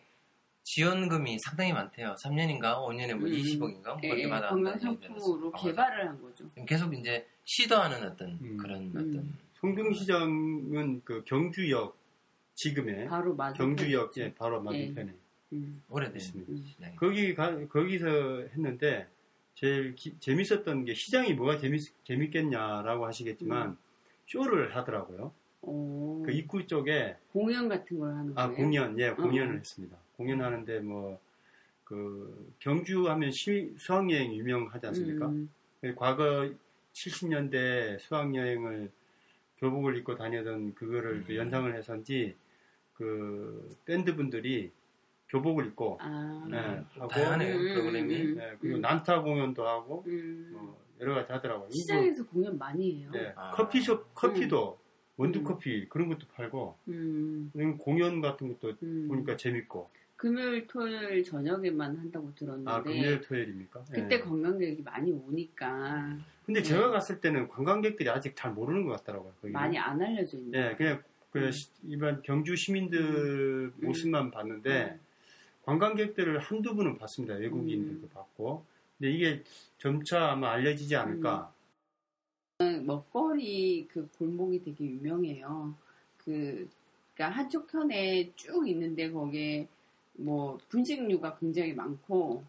[0.63, 2.15] 지원금이 상당히 많대요.
[2.23, 3.33] 3년인가 5년에 뭐 음.
[3.33, 6.45] 20억인가 뭐 예, 그렇게 예, 받았는데 관광상품으로 개발을 한 거죠.
[6.67, 8.57] 계속 이제 시도하는 어떤 음.
[8.57, 8.89] 그런 음.
[8.95, 11.97] 어떤 송정시장은 그 경주역
[12.55, 13.35] 지금의 바로.
[13.53, 15.13] 경주역 예, 바로 맞은편에
[15.53, 16.87] 음, 오래된 있습니다.
[16.87, 16.95] 음.
[16.95, 18.07] 거기 가, 거기서
[18.53, 19.07] 했는데
[19.55, 23.77] 제일 기- 재밌었던 게 시장이 뭐가 재밌, 재밌겠냐라고 하시겠지만
[24.27, 25.33] 쇼를 하더라고요.
[25.61, 28.57] 오, 그 입구 쪽에 공연 같은 걸 하는 아 거예요?
[28.57, 29.57] 공연 예 공연을 어.
[29.57, 29.97] 했습니다.
[30.17, 31.19] 공연하는데 뭐
[31.91, 35.25] 그 경주 하면 시- 수학여행 유명하지 않습니까?
[35.27, 35.49] 음,
[35.97, 36.49] 과거
[36.93, 38.89] 70년대 수학여행을
[39.57, 41.37] 교복을 입고 다니던 그거를 그 음.
[41.37, 42.33] 연상을 해서인지
[42.93, 44.71] 그 밴드 분들이
[45.27, 46.57] 교복을 입고 아, 네,
[46.93, 48.21] 하고 다양하네요 음, 프로그램이.
[48.21, 48.81] 음, 네, 그리고 음.
[48.81, 50.49] 난타 공연도 하고 음.
[50.53, 51.69] 뭐 여러 가지 하더라고요.
[51.71, 53.09] 시장에서 공연 많이 해요.
[53.11, 53.51] 네, 아.
[53.51, 54.79] 커피숍 커피도
[55.17, 55.43] 원두 음.
[55.43, 59.05] 커피 그런 것도 팔고 음, 공연 같은 것도 음.
[59.07, 63.83] 보니까 재밌고 금요일, 토요일 저녁에만 한다고 들었는데 아 금요일 토요일입니까?
[63.85, 64.01] 네.
[64.01, 64.19] 그때 네.
[64.19, 66.67] 관광객이 많이 오니까 근데 네.
[66.67, 69.31] 제가 갔을 때는 관광객들이 아직 잘 모르는 것 같더라고요.
[69.41, 69.53] 거기는.
[69.53, 70.51] 많이 안 알려져 있는.
[70.51, 71.51] 네, 그냥 그 음.
[71.51, 74.99] 시- 일반 경주 시민들 모습만 봤는데
[75.63, 77.35] 관광객들을 한두 분은 봤습니다.
[77.35, 78.09] 외국인들도 음.
[78.13, 78.65] 봤고.
[78.97, 79.43] 근데 이게
[79.77, 81.51] 점차 아마 알려지지 않을까.
[82.85, 85.73] 먹거리 그 골목이 되게 유명해요.
[86.17, 86.67] 그,
[87.13, 89.67] 그니까 한쪽 편에 쭉 있는데 거기에
[90.13, 92.43] 뭐 분식류가 굉장히 많고,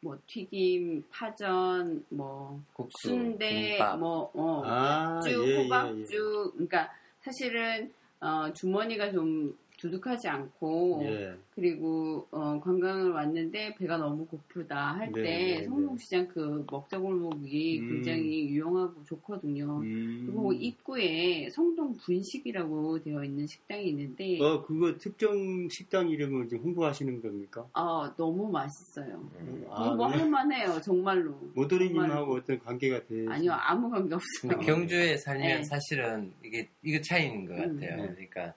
[0.00, 3.98] 뭐 튀김, 파전, 뭐 국수, 순대, 김밥.
[3.98, 5.62] 뭐, 어, 아, 쭉, 예, 예, 예.
[5.64, 11.34] 호박죽, 그러니까 사실은 어, 주머니가 좀 두둑하지 않고 예.
[11.54, 15.64] 그리고 어, 관광을 왔는데 배가 너무 고프다 할 네, 때 네, 네.
[15.66, 17.88] 성동시장 그 먹자골목이 음.
[17.88, 19.78] 굉장히 유용하고 좋거든요.
[19.80, 20.24] 음.
[20.26, 27.22] 그리고 입구에 성동 분식이라고 되어 있는 식당이 있는데 어, 그거 특정 식당 이름을 지금 홍보하시는
[27.22, 27.66] 겁니까?
[27.74, 29.28] 어, 너무 맛있어요.
[29.40, 29.64] 음.
[29.70, 30.18] 아, 뭐 네.
[30.18, 31.32] 할만해요, 정말로.
[31.54, 32.34] 모더리님하고.
[32.34, 33.26] 어떤 관계가 돼?
[33.28, 34.58] 아니요, 아무 관계 없어요.
[34.60, 35.62] 경주에 살면 네.
[35.62, 37.96] 사실은 이게 이거 차이인 것 음, 같아요.
[38.02, 38.08] 네.
[38.14, 38.54] 그러니까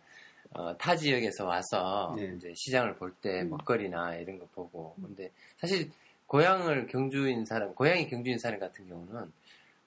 [0.54, 2.34] 어, 타 지역에서 와서 네.
[2.36, 3.52] 이제 시장을 볼때 음.
[3.52, 5.90] 먹거리나 이런 거 보고 근데 사실
[6.28, 9.32] 고향을 경주인 사람, 고향이 경주인 사람 같은 경우는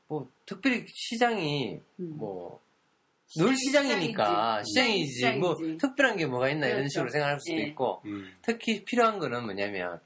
[0.09, 2.16] 뭐 특별히 시장이 음.
[2.16, 5.12] 뭐늘 시장이니까 시장이지.
[5.12, 5.79] 시장이지 뭐 시장이지.
[5.79, 6.92] 특별한 게 뭐가 있나 이런 그렇죠.
[6.92, 7.62] 식으로 생각할 수도 예.
[7.66, 8.31] 있고 음.
[8.42, 10.00] 특히 필요한 거는 뭐냐면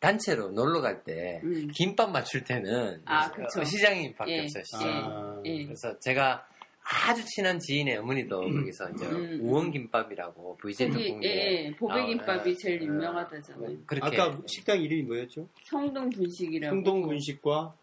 [0.00, 1.68] 단체로 놀러 갈때 음.
[1.72, 3.64] 김밥 맞출 때는 아, 어, 그쵸.
[3.64, 4.42] 시장이 밖에 예.
[4.42, 4.62] 없어요.
[4.64, 4.88] 시장.
[4.88, 5.64] 아, 예.
[5.64, 6.46] 그래서 제가
[6.84, 9.40] 아주 친한 지인의 어머니도 거기서 이제 음.
[9.42, 13.78] 우엉김밥이라고 VJ 특공대 예, 예, 보배김밥이 아, 제일 아, 유명하다잖아요.
[13.86, 15.48] 그렇게 아까 식당 이름이 뭐였죠?
[15.64, 16.74] 성동 분식이라고.
[16.74, 17.74] 성동 분식과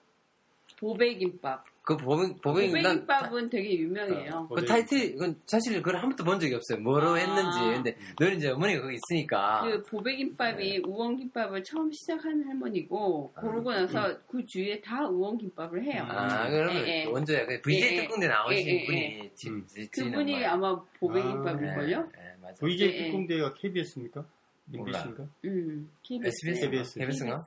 [0.80, 1.66] 보배김밥.
[1.90, 4.48] 그 보배 보배 보배김밥은 되게 유명해요.
[4.54, 6.80] 그 타이틀 이건 사실 그걸 한 번도 본 적이 없어요.
[6.82, 7.16] 뭐로 아.
[7.16, 14.16] 했는지 근데 너는 이제 어머니가 거기 있으니까 그 보배김밥이 우엉김밥을 처음 시작한 할머니고 그러고 나서
[14.28, 16.06] 그 주위에 다 우엉김밥을 해요.
[16.08, 17.06] 아 그러면 예, 예.
[17.06, 18.02] 원조야 그 VJ 예, 예.
[18.02, 19.66] 특공대 나오신 예, 예, 분이 집 음.
[19.68, 20.48] 지는 그분이 거예요.
[20.48, 21.98] 아마 보배김밥일걸요?
[22.20, 22.60] 예, 예, 맞아.
[22.60, 23.06] VJ 예, 예.
[23.06, 24.26] 특공대가 KBS입니까?
[24.66, 25.00] 몰라.
[25.00, 25.24] MBC인가?
[25.46, 26.28] 음, KBS.
[26.28, 27.00] SBS KBS.
[27.00, 27.46] KBS인가?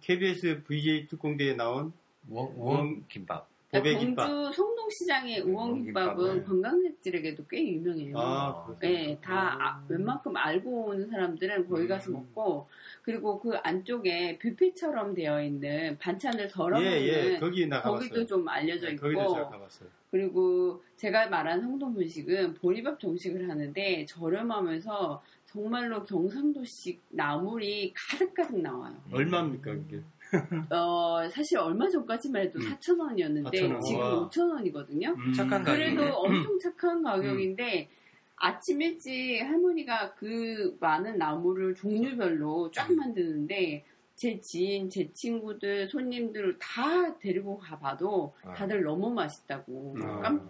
[0.00, 1.92] KBS VJ 특공대에 나온
[2.30, 3.54] 우엉 김밥.
[3.82, 4.26] 그러니까.
[4.26, 6.44] 경주 성동시장의 네, 우엉김밥은.
[6.44, 8.14] 관광객들에게도 꽤 유명해요.
[8.18, 8.76] 아.
[8.80, 12.14] 네, 다 아- 웬만큼 알고 오는 사람들은 거기 가서 음.
[12.14, 12.68] 먹고
[13.02, 18.08] 그리고 그 안쪽에 뷔페처럼 되어 있는 반찬을 덜어 먹는 예, 예, 거기 나 가봤어요.
[18.08, 19.88] 거기도 좀 알려져 네, 있고 가봤어요.
[20.10, 28.94] 그리고 제가 말한 성동분식은 보리밥 정식을 하는데 저렴하면서 정말로 경상도식 나물이 가득가득 나와요.
[29.12, 30.00] 얼마입니까, 그게?
[30.72, 32.70] 어, 사실 얼마 전까지만 해도 음.
[32.80, 33.80] 4,000원이었는데 4,000원.
[33.82, 34.28] 지금 와.
[34.28, 35.16] 5,000원이거든요.
[35.16, 35.32] 음.
[35.32, 35.94] 착한 가격이네.
[35.96, 37.88] 그래도 엄청 착한 가격인데
[38.36, 42.96] 아침 일찍 할머니가 그 많은 나무를 종류별로 쫙 음.
[42.96, 48.52] 만드는데 제 지인, 제 친구들, 손님들을 다 데리고 가봐도 아.
[48.54, 50.20] 다들 너무 맛있다고 아.
[50.20, 50.48] 깜-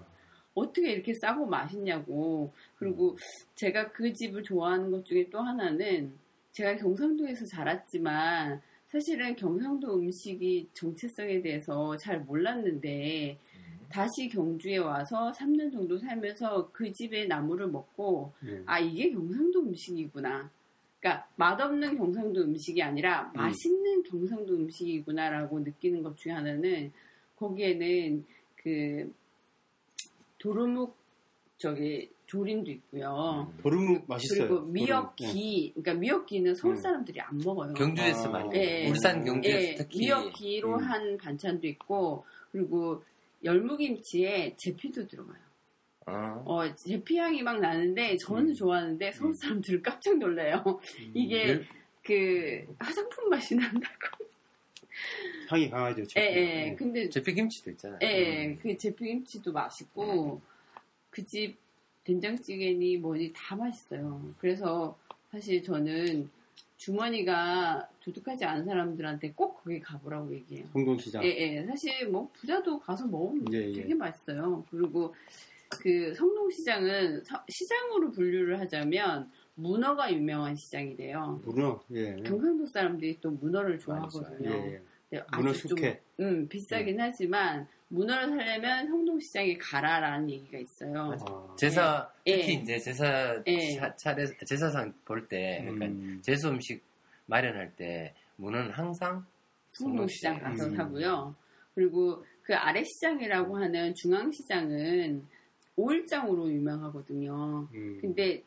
[0.54, 3.16] 어떻게 이렇게 싸고 맛있냐고 그리고
[3.56, 6.14] 제가 그 집을 좋아하는 것 중에 또 하나는
[6.52, 13.38] 제가 경상도에서 자랐지만 사실은 경상도 음식이 정체성에 대해서 잘 몰랐는데
[13.88, 18.62] 다시 경주에 와서 3년 정도 살면서 그 집의 나물을 먹고 예.
[18.66, 20.50] 아 이게 경상도 음식이구나.
[21.00, 23.36] 그러니까 맛없는 경상도 음식이 아니라 음.
[23.36, 26.92] 맛있는 경상도 음식이구나라고 느끼는 것 중에 하나는
[27.36, 28.24] 거기에는
[28.56, 29.12] 그
[30.38, 30.96] 도루묵
[31.58, 33.52] 저기 조림도 있고요.
[33.62, 34.48] 도루묵 맛있어요.
[34.48, 34.60] 그리고.
[34.66, 36.80] 미역기, 그러니까 미역기는 서울 음.
[36.80, 37.72] 사람들이 안 먹어요.
[37.74, 38.30] 경주에서 아.
[38.30, 38.88] 많이 예, 예.
[38.90, 40.80] 울산 경주에서 예, 특히 미역기로 음.
[40.82, 43.02] 한 반찬도 있고 그리고
[43.44, 45.46] 열무김치에 제피도 들어가요.
[46.08, 46.42] 어.
[46.46, 48.54] 어, 제피 향이 막 나는데 저는 음.
[48.54, 50.62] 좋아하는데 서울 사람들은 깜짝 놀래요.
[50.66, 50.78] 음.
[51.14, 51.66] 이게 열-
[52.02, 54.24] 그 화장품 맛이 난다고.
[55.48, 56.02] 향이 강하죠.
[56.16, 56.22] 예,
[56.70, 56.74] 예.
[56.76, 57.98] 근데 제피김치도 있잖아요.
[58.02, 58.54] 예, 예.
[58.60, 60.40] 그 제피김치도 맛있고
[61.10, 61.56] 그 집
[62.16, 64.22] 된장찌개니 뭐니 다 맛있어요.
[64.38, 64.96] 그래서
[65.30, 66.30] 사실 저는
[66.76, 70.66] 주머니가 두둑하지 않은 사람들한테 꼭 거기 가보라고 얘기해요.
[70.72, 71.24] 성동시장.
[71.24, 71.66] 예, 예.
[71.66, 73.72] 사실 뭐 부자도 가서 먹으면 예, 예.
[73.72, 74.64] 되게 맛있어요.
[74.70, 75.12] 그리고
[75.68, 81.40] 그 성동시장은 서- 시장으로 분류를 하자면 문어가 유명한 시장이래요.
[81.44, 81.80] 문어.
[81.92, 82.14] 예.
[82.24, 84.50] 경상도 사람들이 또 문어를 예, 좋아하거든요.
[84.50, 84.82] 예.
[85.10, 86.00] 근데 문어 아주 좀, 숙회.
[86.20, 91.16] 음, 비싸긴 하지만 문어를 사려면 성동시장에 가라라는 얘기가 있어요.
[91.20, 92.38] 아, 제사 예.
[92.38, 93.76] 특히 이제 제사 예.
[93.76, 96.82] 차, 차례 제사상 볼 때 그러니까 음, 제수 음식
[97.26, 99.24] 마련할 때 문은 항상
[99.70, 100.76] 성동시장 가서 음.
[100.76, 101.34] 사고요.
[101.74, 105.26] 그리고 그 아래 시장이라고 하는 중앙시장은
[105.76, 107.68] 오일장으로 유명하거든요.
[107.72, 107.98] 음.
[108.00, 108.42] 근데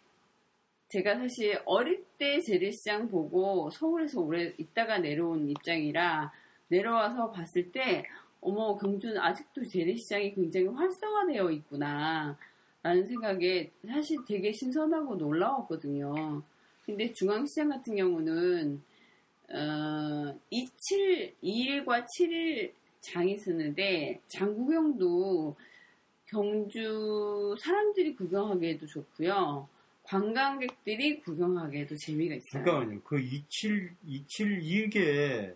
[0.89, 6.31] 제가 사실 어릴 때 재래시장 보고 서울에서 오래 있다가 내려온 입장이라
[6.69, 8.03] 내려와서 봤을 때
[8.41, 12.37] 어머 경주는 아직도 재래시장이 굉장히 활성화되어 있구나
[12.81, 16.41] 라는 생각에 사실 되게 신선하고 놀라웠거든요.
[16.85, 18.81] 근데 중앙시장 같은 경우는
[19.51, 22.71] 어, 27, 2일과 7일
[23.01, 25.55] 장이 쓰는데 장 구경도
[26.25, 29.67] 경주 사람들이 구경하기에도 좋고요.
[30.03, 32.63] 관광객들이 구경하기에도 재미가 있어요.
[32.63, 33.01] 잠깐만요.
[33.01, 35.53] 그 27, 27 이게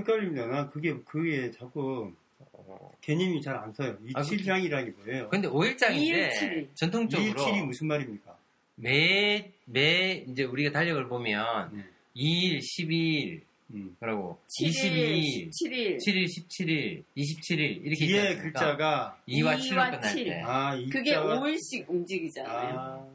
[0.00, 0.46] 헷갈립니다.
[0.46, 2.12] 나 그게, 그게 자꾸
[2.52, 3.96] 어, 개념이 잘 안 서요.
[4.14, 5.28] 아, 27장이라는 게 뭐예요?
[5.28, 6.68] 근데 5일장인데 이일, 칠일.
[6.74, 8.36] 전통적으로 27이 무슨 말입니까?
[8.76, 11.84] 매, 매, 이제 우리가 달력을 보면 음,
[12.16, 13.40] 2일, 12일,
[13.72, 13.94] 음.
[14.00, 15.98] 7일, 22일, 17일.
[15.98, 18.36] 7일, 17일, 27일 이렇게 뒤에?
[18.36, 20.24] 글자가 2와 2와 7로 끝날 칠.
[20.24, 20.40] 때.
[20.44, 22.78] 아, 이 그게 글자가- 5일씩 움직이잖아요.
[22.78, 23.06] 아,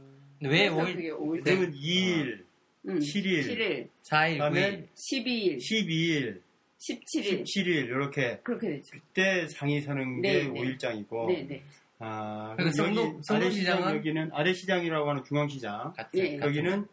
[0.42, 1.44] 왜 그래서 5일, 그게 5일.
[1.44, 2.44] 그러면 2일,
[2.88, 3.42] 음, 7일.
[3.42, 4.88] 7일, 4일, 그다음에 9일.
[4.96, 6.42] 12일, 12일,
[6.80, 7.44] 17일.
[7.44, 8.92] 17일 이렇게 그렇게 되죠.
[8.92, 10.62] 그때 장이 서는 게 네, 네.
[10.62, 11.64] 5일장이고 네, 네.
[12.00, 13.22] 아, 여기 성동-?
[13.30, 16.40] 아래시장 여기는 아래시장이라고 하는 중앙시장 같은, 네.
[16.40, 16.86] 여기는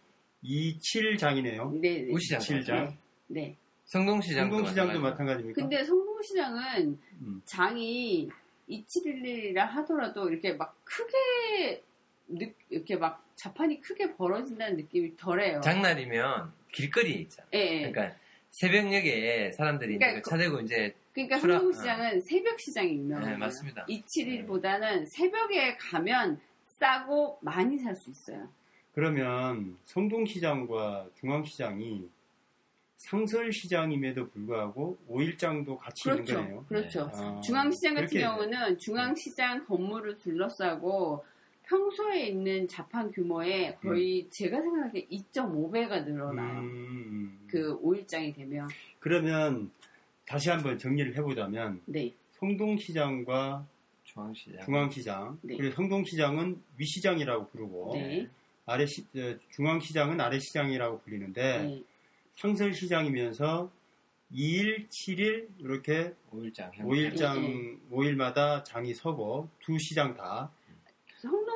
[0.45, 1.73] 27장이네요.
[1.81, 2.13] 네, 네.
[2.13, 2.41] 우시장.
[2.41, 2.97] 칠장.
[3.29, 3.41] 네.
[3.41, 3.57] 네.
[3.87, 5.01] 성동시장도.
[5.01, 5.61] 마찬가지입니까?
[5.61, 7.43] 근데 성동시장은 음.
[7.45, 8.31] 장이
[8.71, 11.83] 27일이라 하더라도 이렇게 막 크게
[12.29, 15.61] 느- 이렇게 막 자판이 크게 벌어진다는 느낌이 덜해요.
[15.61, 17.49] 장날이면 길거리에 있잖아.
[17.55, 17.91] 예, 예.
[17.91, 18.17] 그러니까
[18.53, 23.31] 새벽녘에 사람들이 그러니까 이제 차대고 이제 그러니까 프라- 성동시장은 새벽 시장이 유명해요.
[23.31, 23.85] 네, 맞습니다.
[23.87, 28.49] 27일보다는 새벽에 가면 싸고 많이 살 수 있어요.
[28.95, 32.09] 그러면 성동시장과 중앙시장이
[32.97, 36.43] 상설시장임에도 불구하고 5일장도 같이 있는 그렇죠.
[36.43, 36.65] 거네요.
[36.69, 37.11] 그렇죠.
[37.15, 41.25] 아, 중앙시장 같은 그렇게 경우는 중앙시장 건물을 둘러싸고
[41.65, 46.61] 평소에 있는 자판 규모의 거의 제가 생각하기에 2.5배가 늘어나요.
[46.61, 47.22] 음,
[47.53, 48.67] 그 5일장이 되면.
[48.99, 49.71] 그러면
[50.27, 52.11] 다시 한번 정리를 해보자면 네.
[52.39, 53.67] 성동시장과
[54.05, 54.65] 중앙시장.
[54.65, 55.57] 중앙시장 네.
[55.59, 58.27] 그리고 성동시장은 위시장이라고 부르고 네.
[58.65, 61.83] 아래 시, 어, 중앙시장은 아래시장이라고 불리는데 네.
[62.37, 63.71] 상설시장이면서
[64.33, 66.75] 2일, 7일 이렇게 5일장.
[66.79, 67.77] 5일장 네.
[67.91, 70.51] 5일마다 장이 서고 두 시장 다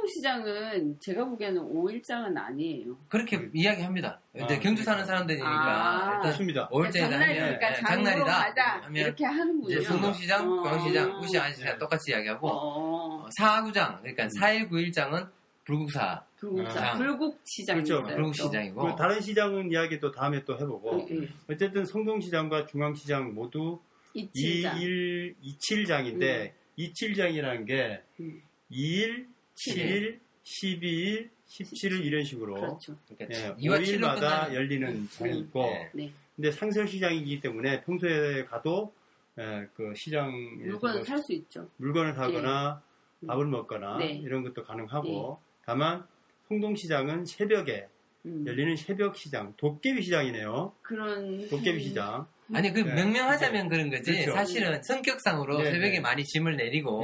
[0.07, 2.97] 성동시장은 제가 보기에는 5일장은 아니에요.
[3.09, 4.21] 그렇게 이야기합니다.
[4.35, 5.05] 이제 아, 경주 사는.
[5.05, 6.15] 사람들이니까 아.
[6.17, 6.69] 일단 좋습니다.
[6.69, 9.77] 5일장이다 장날이니까 하면 장날이다 가자 하면 이렇게 하는군요.
[9.77, 10.63] 이제 성동시장, 어.
[10.63, 11.79] 중앙시장, 우시 아시장 네.
[11.79, 15.29] 똑같이 이야기하고 어, 어, 사구장 그러니까 4일 9일장은
[15.65, 16.97] 불국사 불국사, 아.
[16.97, 18.07] 불국시장이 그렇죠.
[18.07, 21.29] 불국시장이고 다른 시장은 이야기 또 다음에 또 해보고 예, 예.
[21.51, 23.81] 어쨌든 성동시장과 중앙시장 모두
[24.15, 24.79] 이칠장.
[24.79, 28.43] 2일, 27장인데 27장이라는 게 음.
[28.71, 32.97] 2일, 7일, 12일, 17일 이런 식으로 그렇죠.
[33.09, 35.91] 그러니까 예, 2와 7로 5일마다 끝나는 열리는 장이 있고 네.
[35.95, 36.13] 네.
[36.37, 38.93] 근데 상설시장이기 때문에 평소에 가도
[39.39, 41.69] 예, 그 시장에서 물건을 살 수 있죠.
[41.77, 42.83] 물건을 사거나
[43.21, 43.27] 음.
[43.27, 44.13] 밥을 먹거나 네.
[44.13, 46.07] 이런 것도 가능하고 다만
[46.49, 47.89] 성동시장은 새벽에
[48.27, 48.45] 음.
[48.47, 52.95] 열리는 새벽 시장 도깨비 시장이네요 그런 도깨비 시장 아니 그 네.
[52.95, 54.33] 명명하자면 그런 거지 그렇죠.
[54.33, 56.01] 사실은 성격상으로 네, 새벽에 네.
[56.01, 57.03] 많이 짐을 내리고.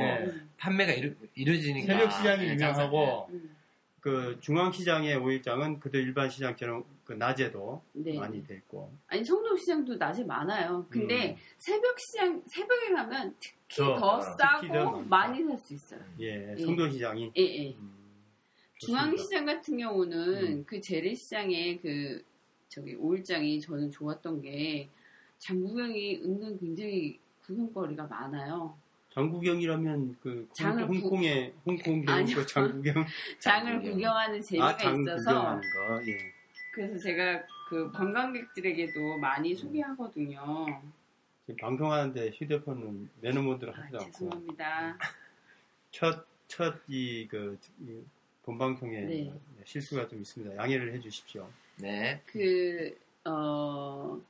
[0.59, 3.57] 판매가 이루, 이루어지니까 새벽 시장이 네, 유명하고 음.
[4.00, 8.18] 그 중앙시장의 오일장은 그도 일반 시장처럼 그 낮에도 네.
[8.18, 10.87] 많이 돼 있고 아니 성동시장도 낮에 많아요.
[10.88, 11.37] 근데 음.
[11.59, 14.90] 새벽 시장 새벽에 가면 특히 더, 더, 어, 싸고 특히 더.
[15.02, 16.00] 많이 살 수 있어요.
[16.20, 16.57] 예, 예.
[16.64, 17.74] 성도시장이 예, 예.
[17.78, 17.92] 음.
[18.78, 20.64] 중앙시장 같은 경우는 음.
[20.66, 22.24] 그 재래시장의 그
[22.68, 24.88] 저기 오일장이 저는 좋았던 게
[25.46, 28.78] 장구경이 은근 굉장히 구경거리가 많아요.
[29.12, 32.37] 장구경이라면 그 장을 구- 홍콩의 홍콩 아니요.
[32.37, 33.05] 배우 그 장구경
[33.40, 33.83] 장을.
[33.83, 35.61] 구경하는 재미가 아, 장 있어서
[36.07, 36.18] 예.
[36.72, 40.66] 그래서 제가 그 관광객들에게도 많이 소개하거든요.
[41.44, 44.96] 지금 방송하는데 휴대폰은 매너모드로 아, 하지 않고 죄송합니다.
[45.90, 47.59] 첫 첫 이그
[48.42, 49.33] 본방송에 네.
[49.64, 50.55] 실수가 좀 있습니다.
[50.55, 51.48] 양해를 해주십시오.
[51.78, 52.20] 네.
[52.26, 54.20] 그 어,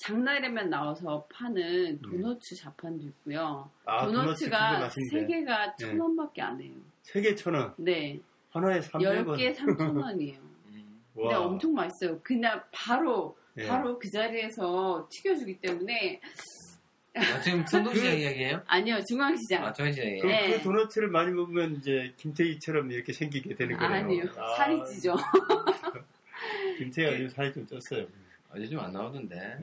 [0.00, 3.70] 장날에만 나와서 파는 도너츠 자판도 있고요.
[3.84, 5.20] 아, 도넛 도너츠가 그거 맛있는데.
[5.20, 5.86] 세 개가 네.
[5.86, 6.72] 천 원밖에 안 해요.
[7.02, 7.74] 세 개 천 원.
[7.76, 8.18] 네,
[8.50, 9.36] 하나에 300원.
[9.36, 10.38] 10개 3천 원이에요.
[10.68, 11.00] 음.
[11.14, 12.18] 근데 엄청 맛있어요.
[12.22, 13.66] 그냥 바로 예.
[13.66, 16.20] 바로 그 자리에서 튀겨주기 때문에
[17.16, 18.62] 아, 지금 성동시장 이야기예요?
[18.66, 20.22] 아니요 중앙시장 아, 저희시장이에요.
[20.22, 20.50] 그, 네.
[20.56, 23.92] 그 도넛을 많이 먹으면 이제 김태희처럼 이렇게 생기게 되는 거예요.
[23.92, 25.16] 아니요 아, 살이 찌죠.
[26.78, 28.06] 김태희가 요즘 살이 좀 쪘어요.
[28.50, 29.58] 아, 요즘 안 나오던데.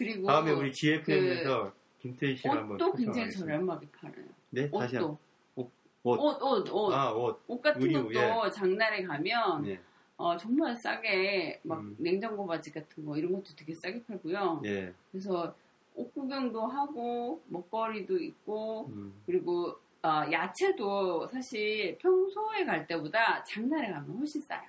[0.00, 3.30] 그리고 다음에 우리 GFM에서 김태희 씨를 한번 옷도 굉장히.
[3.30, 4.24] 저렴하게 팔아요.
[4.48, 5.18] 네, 다시 한 옷도
[5.56, 5.70] 옷.
[6.02, 6.94] 옷, 옷, 옷.
[6.94, 7.42] 아, 옷.
[7.46, 9.78] 옷 같은 의류, 것도 장날에 가면 예.
[10.16, 11.94] 어, 정말 싸게 막 음.
[11.98, 14.62] 냉장고 바지 같은 거 이런 것도 되게 싸게 팔고요.
[14.64, 14.94] 예.
[15.12, 15.54] 그래서
[15.94, 19.12] 옷 구경도 하고 먹거리도 있고 음.
[19.26, 24.62] 그리고 어, 야채도 사실 평소에 갈 때보다 장날에 가면 훨씬 싸요.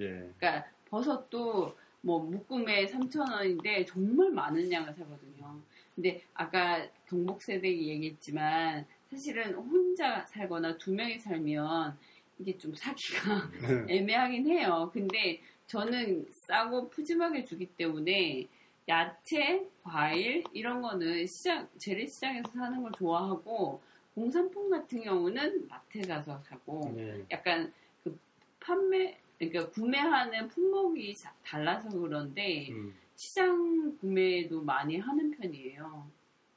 [0.00, 0.28] 예.
[0.36, 5.60] 그러니까 버섯도 뭐 묶음에 3,000원인데 정말 많은 양을 사거든요.
[5.94, 11.96] 근데 아까 경복 세대기 얘기했지만 사실은 혼자 살거나 두 명이 살면
[12.38, 13.50] 이게 좀 사기가
[13.88, 14.90] 애매하긴 해요.
[14.92, 18.48] 근데 저는 싸고 푸짐하게 주기 때문에
[18.88, 23.80] 야채, 과일 이런 거는 시장 재래시장에서 사는 걸 좋아하고
[24.14, 27.24] 공산품 같은 경우는 마트 가서 사고 예.
[27.30, 28.18] 약간 그
[28.60, 29.16] 판매
[29.50, 32.94] 그러니까 구매하는 품목이 자- 달라서 그런데 음.
[33.16, 36.08] 시장 구매도 많이 하는 편이에요.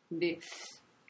[0.08, 0.39] 근데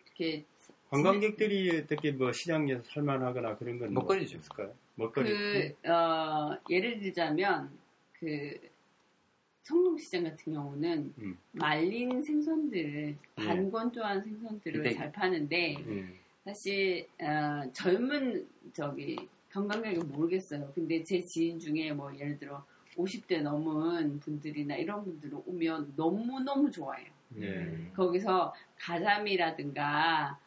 [0.06, 0.46] 이렇게
[0.90, 4.36] 관광객들이 어떻게 뭐 시장에서 살만하거나 그런 건 먹거리죠.
[4.38, 4.74] 뭐 있을까요?
[4.96, 5.30] 먹거리.
[5.84, 7.70] 그 어, 예를 들자면
[8.14, 8.58] 그
[9.64, 11.38] 성동시장 같은 경우는 음.
[11.52, 14.96] 말린 생선들을 반건조한 생선들을 비대기.
[14.96, 16.18] 잘 파는데 음.
[16.46, 19.18] 사실 어, 젊은 저기
[19.56, 20.70] 관광객은 모르겠어요.
[20.76, 22.66] 근데 제 지인 중에 뭐 예를 들어
[22.98, 27.10] 50대 넘은 분들이나 이런 분들은 오면 너무 너무 좋아해요.
[27.38, 27.48] 예.
[27.48, 27.92] 음.
[27.96, 30.38] 거기서 가자미라든가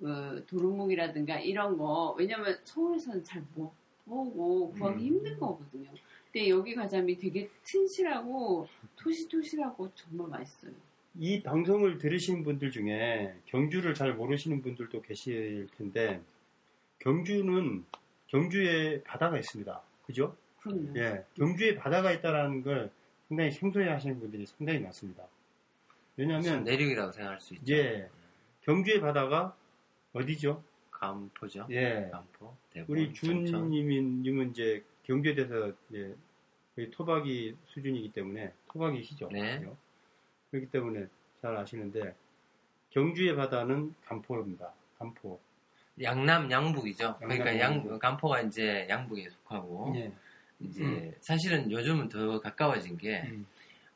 [0.00, 3.70] 그 도루묵이라든가 이런 거 왜냐면 서울에서는 잘 못
[4.06, 5.06] 보고 구하기 음.
[5.06, 5.90] 힘든 거거든요.
[6.30, 10.72] 근데 여기 가자미 되게 튼실하고 토시토시하고 정말 맛있어요.
[11.18, 16.20] 이 방송을 들으신 분들 중에 경주를 잘 모르시는 분들도 계실 텐데
[16.98, 17.84] 경주는
[18.34, 19.80] 경주에 바다가 있습니다.
[20.06, 20.36] 그죠?
[20.60, 20.98] 그럼요.
[20.98, 21.24] 예.
[21.36, 22.90] 경주에 바다가 있다라는 걸
[23.28, 25.22] 상당히 생소해 하시는 분들이 상당히 많습니다.
[26.16, 27.72] 왜냐하면 내륙이라고 생각할 수 있죠.
[27.72, 28.10] 예.
[28.62, 29.56] 경주의 바다가
[30.14, 30.64] 어디죠?
[30.90, 31.68] 간포죠.
[31.70, 32.08] 예.
[32.10, 33.14] 간포, 대본, 우리.
[33.14, 36.16] 주님은 이제 경주에 대해서 이제
[36.74, 39.28] 거의 토박이 수준이기 때문에 토박이시죠.
[39.30, 39.60] 네.
[39.60, 39.76] 그죠?
[40.50, 41.06] 그렇기 때문에
[41.40, 42.16] 잘 아시는데
[42.90, 44.72] 경주의 바다는 간포입니다.
[44.98, 45.38] 간포.
[46.02, 47.16] 양남 양북이죠.
[47.18, 50.12] 그러니까 양 간포가 이제 양북에 속하고 예.
[50.60, 53.46] 이제 사실은 요즘은 더 가까워진 게 음.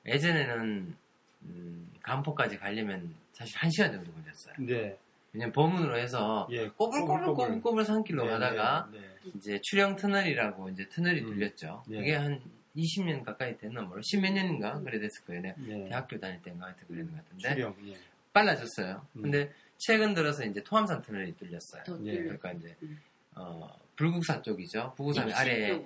[0.07, 0.95] 예전에는
[1.43, 4.55] 음, 간포까지 가려면 사실 한 시간 정도 걸렸어요.
[4.59, 4.97] 네.
[5.33, 6.69] 왜냐면 범문으로 해서 예.
[6.69, 9.31] 꼬불꼬불꼬불꼬불 산길로 네, 가다가 네, 네.
[9.37, 11.27] 이제 출영 터널이라고 이제 터널이 음.
[11.27, 11.85] 뚫렸죠.
[11.91, 11.97] 예.
[11.97, 12.41] 그게 한
[12.77, 14.01] 20년 가까이 됐나 모르.
[14.01, 15.43] 10몇 년인가 그래 됐을 거예요.
[15.43, 15.89] 네.
[15.89, 17.75] 대학교 다닐 때인가 하여튼 그랬는 것 같은데 출영.
[17.87, 17.97] 예.
[18.33, 19.07] 빨라졌어요.
[19.17, 19.23] 음.
[19.23, 21.83] 근데 최근 들어서 이제 토암산 터널이 뚫렸어요.
[21.85, 22.19] 더 예.
[22.19, 23.01] 그러니까 이제 음.
[23.35, 24.93] 어, 불국사 쪽이죠.
[24.97, 25.81] 부구산 아래.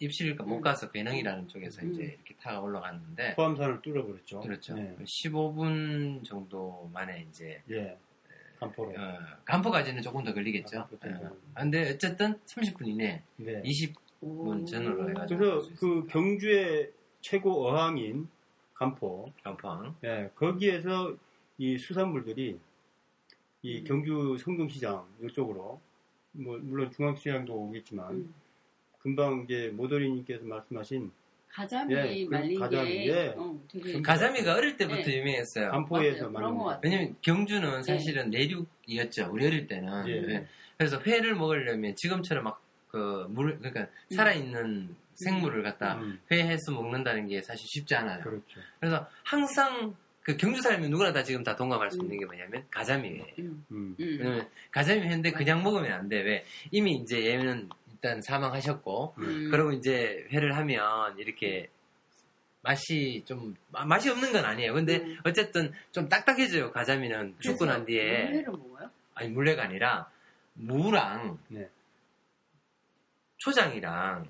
[0.00, 0.60] 입실 못 음.
[0.60, 1.92] 가서 괴능이라는 쪽에서 음.
[1.92, 4.40] 이제 이렇게 타가 올라갔는데 포함산을 뚫어버렸죠.
[4.40, 4.76] 그렇죠.
[4.78, 4.96] 예.
[5.04, 7.96] 15분 정도 만에 이제 예.
[8.58, 8.90] 간포로.
[8.90, 10.80] 어, 간포까지는 조금 더 걸리겠죠.
[10.80, 11.26] 아, 그렇죠.
[11.26, 11.36] 어.
[11.54, 13.62] 근데 어쨌든 30분 이내 네.
[13.62, 14.64] 20분 오.
[14.64, 16.06] 전으로 해가지고 그래서 그.
[16.08, 18.28] 경주의 최고 어항인
[18.74, 21.14] 간포, 간포항 예, 거기에서
[21.58, 22.58] 이 수산물들이
[23.64, 23.84] 이 음.
[23.84, 25.80] 경주 성동시장 이쪽으로
[26.32, 28.34] 뭐 물론 중앙시장도 오겠지만 음.
[29.00, 31.10] 금방 이제 모더리님께서 말씀하신
[31.48, 33.34] 가자미 예, 그 말린 가자미, 게 예.
[33.36, 35.18] 어, 되게 가자미가 어릴 때부터 네.
[35.18, 35.70] 유명했어요.
[35.70, 36.80] 간포에서 먹는 같아요.
[36.82, 39.30] 왜냐면 경주는 사실은 내륙이었죠.
[39.32, 40.08] 우리 어릴 때는.
[40.08, 40.20] 예.
[40.20, 40.46] 네.
[40.76, 47.42] 그래서 회를 먹으려면 지금처럼 막 그 물, 그러니까 살아있는 생물을 갖다 음, 회해서 먹는다는 게
[47.42, 48.22] 사실 쉽지 않아요.
[48.22, 48.60] 그렇죠.
[48.78, 53.24] 그래서 항상 그 경주 사람이 누구나 다 지금 다 동감할 수 있는 게 뭐냐면 가자미회예요.
[53.40, 54.18] 음, 음, 음.
[54.18, 56.22] 왜냐면 가자미 회인데 그냥 먹으면 안 돼.
[56.22, 56.44] 왜?
[56.70, 59.50] 이미 이제 얘는 일단 사망하셨고, 음.
[59.50, 61.68] 그리고 이제 회를 하면 이렇게
[62.62, 64.72] 맛이 좀 마- 맛이 없는 건 아니에요.
[64.72, 65.18] 근데 음.
[65.24, 66.72] 어쨌든 좀 딱딱해져요.
[66.72, 68.90] 가자미는 죽고 난 뒤에 물회를 먹어요?
[69.14, 70.10] 아니 물레가 아니라
[70.54, 71.68] 무랑 네.
[73.38, 74.26] 초장이랑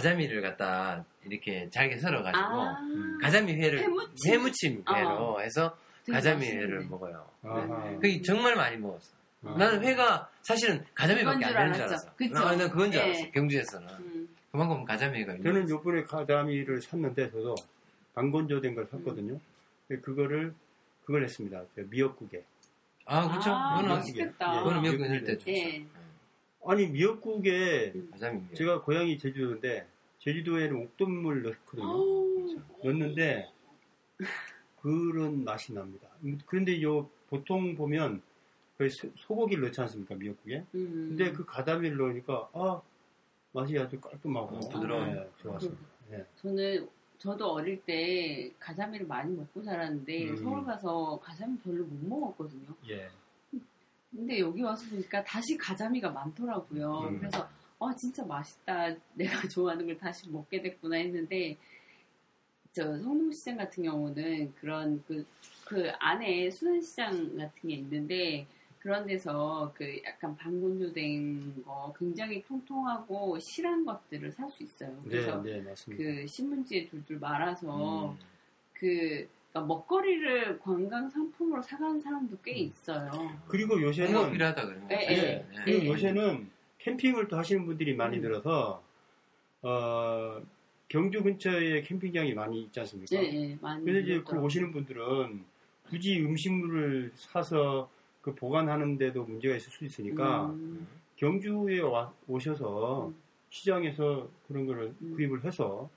[0.00, 3.18] 가자미를 갖다 이렇게 잘게 썰어가지고 아, 음.
[3.22, 4.32] 가자미 회를 회무침?
[4.34, 5.40] 회무침 회로 어.
[5.40, 5.76] 해서
[6.10, 6.46] 가자미.
[6.46, 7.26] 회를 먹어요.
[7.42, 7.90] 아하.
[7.94, 9.10] 그게 정말 많이 먹었어.
[9.44, 9.56] 아.
[9.58, 11.82] 나는 회가 사실은 가자미밖에 안줄 되는 줄.
[11.84, 12.14] 알았어.
[12.14, 12.34] 그쵸?
[12.44, 13.04] 나는 그건 줄 예.
[13.06, 13.30] 알았어.
[13.32, 14.28] 경주에서는 음.
[14.52, 17.54] 그만큼 가자미가 저는 요번에 가자미를 샀는데 저도
[18.14, 19.40] 방건조된 걸 샀거든요.
[19.88, 20.52] 근데 그거를
[21.06, 21.62] 그걸 했습니다.
[21.74, 22.44] 저 미역국에.
[23.06, 23.50] 아, 그쵸.
[23.50, 24.54] 아, 그거는, 맛있겠다.
[24.56, 25.08] 예, 그거는 미역국 미역국에.
[25.08, 25.50] 넣을 때 좋죠.
[25.52, 25.86] 예.
[26.66, 28.54] 아니 미역국에 미역.
[28.54, 29.86] 제가 고향이 제주도인데
[30.18, 31.86] 제주도에는 옥돔물 넣거든요.
[31.88, 32.26] 어,
[32.84, 33.50] 넣는데
[34.80, 36.08] 그런 맛이 납니다.
[36.46, 38.22] 그런데 요 보통 보면
[38.90, 40.64] 소- 소고기를 넣지 않습니까 미역국에?
[40.74, 41.06] 음.
[41.16, 42.80] 근데 그 가자미를 넣으니까 아
[43.52, 45.14] 맛이 아주 깔끔하고 어, 부드러운.
[45.14, 45.82] 네, 좋았습니다.
[46.12, 46.24] 예.
[46.36, 46.88] 저는
[47.18, 50.36] 저도 어릴 때 가자미를 많이 먹고 자랐는데 음.
[50.36, 52.74] 서울 가서 가자미 별로 못 먹었거든요.
[52.90, 53.08] 예.
[54.16, 57.08] 근데 여기 와서 보니까 다시 가자미가 많더라고요.
[57.10, 57.18] 음.
[57.18, 57.48] 그래서
[57.78, 58.94] 어 진짜 맛있다.
[59.14, 61.56] 내가 좋아하는 걸 다시 먹게 됐구나 했는데
[62.72, 65.24] 저 성동시장 같은 경우는 그런 그,
[65.64, 68.46] 그 안에 수산시장 같은 게 있는데
[68.78, 74.90] 그런 데서 그 약간 방건조된 거 굉장히 통통하고 실한 것들을 살 수 있어요.
[75.02, 76.02] 네, 그래서 네, 맞습니다.
[76.02, 78.18] 그 신문지에 둘둘 말아서 음.
[78.72, 83.10] 그 그러니까 먹거리를 관광 상품으로 사가는 사람도 꽤 있어요.
[83.48, 84.72] 그리고 그거 요새는 필요하다 거.
[84.90, 85.08] 예, 사실.
[85.18, 85.24] 예.
[85.24, 85.46] 네.
[85.64, 85.88] 그리고 예.
[85.88, 88.22] 요새는 캠핑을 또 하시는 분들이 많이 음.
[88.22, 88.82] 늘어서
[89.62, 90.40] 어,
[90.88, 93.16] 경주 근처에 캠핑장이 많이 있지 않습니까?
[93.16, 93.84] 네, 네, 많이.
[93.84, 94.36] 그래서 이제 그.
[94.36, 95.44] 오시는 분들은
[95.88, 97.88] 굳이 음식물을 사서
[98.20, 100.86] 그 보관하는데도 문제가 있을 수 있으니까 음,
[101.16, 103.14] 경주에 와- 오셔서 음.
[103.50, 105.14] 시장에서 그런 거를 음.
[105.16, 105.88] 구입을 해서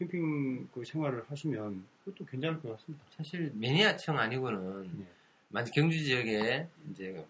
[0.00, 3.04] 캠핑 그 생활을 하시면 그것도 괜찮을 것 같습니다.
[3.16, 5.04] 사실 매니아층 아니고는 네.
[5.48, 7.24] 만약 경주 지역에 이제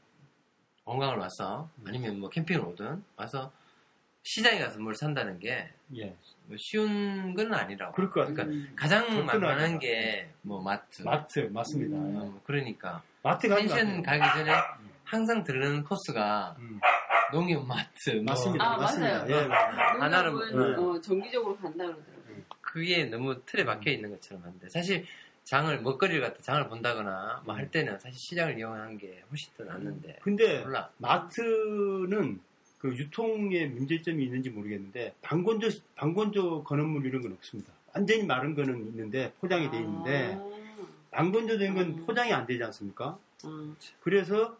[0.84, 1.84] 관광을 와서 음.
[1.88, 3.50] 아니면 뭐 캠핑을 오든 와서
[4.22, 6.14] 시장에 가서 뭘 산다는 게 예.
[6.46, 7.92] 뭐 쉬운 건 아니라고.
[7.92, 8.34] 그럴 것 같아요.
[8.36, 8.72] 그러니까 음.
[8.76, 9.26] 가장.
[9.26, 11.02] 만만한 게 뭐 마트.
[11.02, 11.96] 마트 맞습니다.
[11.96, 12.16] 음.
[12.16, 14.52] 어, 뭐 그러니까 마트 펜션 가기 전에
[15.04, 16.78] 항상 들르는 코스가 음,
[17.32, 18.10] 농협 마트.
[18.16, 18.64] 뭐 맞습니다.
[18.64, 19.18] 아, 맞습니다.
[19.24, 19.30] 맞아요.
[19.30, 19.46] 예,
[19.98, 20.32] 맞아요.
[20.76, 22.19] 뭐- 어, 정기적으로 간다 그러더라고요.
[22.70, 25.04] 그게 너무 틀에 박혀 있는 것처럼 한데 사실
[25.42, 27.58] 장을 먹거리를 갖다 장을 본다거나 뭐 음.
[27.58, 30.88] 할 때는 사실 시장을 이용하는 게 훨씬 더 낫는데 근데 몰라.
[30.98, 32.38] 마트는
[32.78, 37.72] 그 유통에 문제점이 있는지 모르겠는데 방건조 방건조 건어물 이런 건 없습니다.
[37.92, 40.38] 완전히 마른 거는 있는데 포장이 돼 있는데
[41.10, 42.06] 방건조된 건 음.
[42.06, 43.18] 포장이 안 되지 않습니까?
[43.42, 44.56] 아, 그래서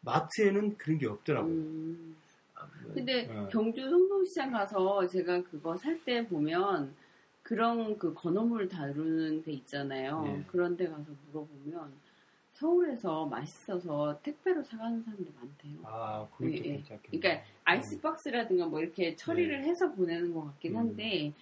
[0.00, 1.52] 마트에는 그런 게 없더라고요.
[1.52, 2.16] 음.
[2.54, 3.46] 아, 뭐 근데 어.
[3.52, 7.03] 경주 성동시장 가서 제가 그거 살 때 보면
[7.44, 10.22] 그런 그 건어물 다루는 데 있잖아요.
[10.22, 10.44] 네.
[10.48, 11.92] 그런 데 가서 물어보면
[12.52, 15.78] 서울에서 맛있어서 택배로 사가는 사람도 많대요.
[15.84, 16.62] 아, 그것도 예, 예.
[16.62, 17.18] 괜찮겠네.
[17.18, 19.68] 그러니까 아이스박스라든가 뭐 이렇게 처리를 네.
[19.68, 20.78] 해서 보내는 것 같긴 음.
[20.78, 21.32] 한데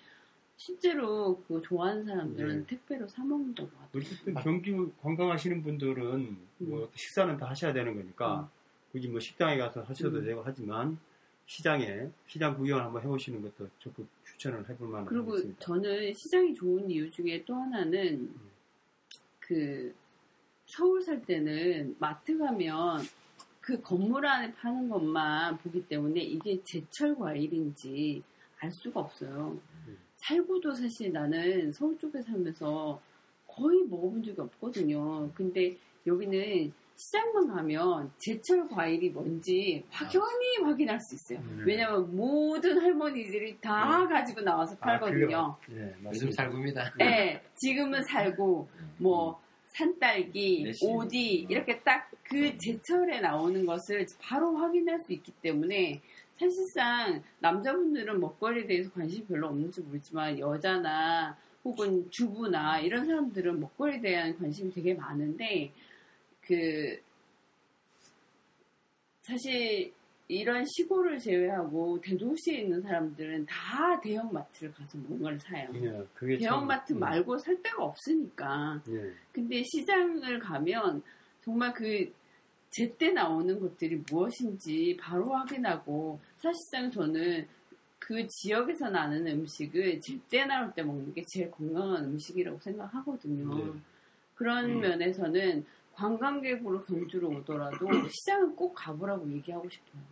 [0.57, 2.67] 실제로 그거 좋아하는 사람들은 네.
[2.67, 4.03] 택배로 사 먹는다고 하더라고요.
[4.03, 8.47] 어쨌든 경주 관광하시는 분들은 뭐 식사는 다 하셔야 되는 거니까 음.
[8.91, 10.25] 굳이 뭐 식당에 가서 하셔도 음.
[10.25, 10.99] 되고 하지만
[11.47, 14.09] 시장에 시장 구경을 한번 해보시는 것도 적극
[14.43, 15.61] 추천을 해볼 만한 것 그리고 같습니다.
[15.61, 18.35] 저는 시장이 좋은 이유 중에 또 하나는
[19.39, 19.95] 그
[20.67, 23.03] 서울 살 때는 마트 가면
[23.61, 28.23] 그 건물 안에 파는 것만 보기 때문에 이게 제철 과일인지
[28.59, 29.59] 알 수가 없어요.
[29.87, 29.99] 음.
[30.17, 33.01] 살구도 사실 나는 서울 쪽에 살면서
[33.47, 35.31] 거의 먹어본 적이 없거든요.
[35.35, 35.77] 근데
[36.07, 36.73] 여기는
[37.07, 41.39] 시장만 가면 제철 과일이 뭔지 확연히 확인할 수 있어요.
[41.49, 41.65] 음.
[41.67, 45.27] 왜냐면 모든 할머니들이 다 가지고 나와서 아, 팔거든요.
[45.27, 45.57] 그래요?
[45.73, 46.31] 예, 요즘.
[46.31, 46.95] 살구입니다.
[46.99, 50.87] 네, 지금은 살고 뭐 산딸기, 내시.
[50.87, 56.01] 오디 이렇게 딱 그 제철에 나오는 것을 바로 확인할 수 있기 때문에
[56.39, 64.39] 사실상 남자분들은 먹거리에 대해서 관심이 별로 없는지 모르지만 여자나 혹은 주부나 이런 사람들은 먹거리에 대한
[64.39, 65.73] 관심이 되게 많은데
[66.47, 67.01] 그
[69.23, 69.93] 사실
[70.29, 75.69] 이런 시골을 제외하고 대도시에 있는 사람들은 다 대형 마트를 가서 뭔가를 사요.
[75.75, 78.83] 예, 그게 대형 참- 마트 음, 말고 살 데가 없으니까.
[78.89, 79.13] 예.
[79.33, 81.03] 근데 시장을 가면
[81.45, 82.11] 정말 그
[82.71, 87.47] 제때 나오는 것들이 무엇인지 바로 확인하고 사실상 저는
[87.99, 93.55] 그 지역에서 나는 음식을 제때 나올 때 먹는 게 제일 건강한 음식이라고 생각하거든요.
[93.75, 93.81] 네.
[94.35, 94.81] 그런 음.
[94.81, 95.65] 면에서는
[95.95, 100.03] 관광객으로 경주로 오더라도 시장은 꼭 가보라고 얘기하고 싶어요.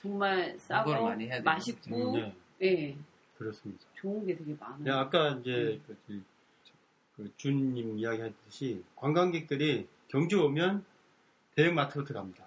[0.00, 1.42] 정말 싸고 많이 해야 돼요.
[1.44, 2.96] 맛있고 음, 네, 예,
[3.36, 3.84] 그렇습니다.
[3.94, 4.84] 좋은 게 되게 많아요.
[4.84, 6.22] 네, 아까 이제 그, 그,
[7.16, 10.84] 그 준님 이야기했듯이 관광객들이 경주 오면
[11.54, 12.44] 대형 마트부터 갑니다.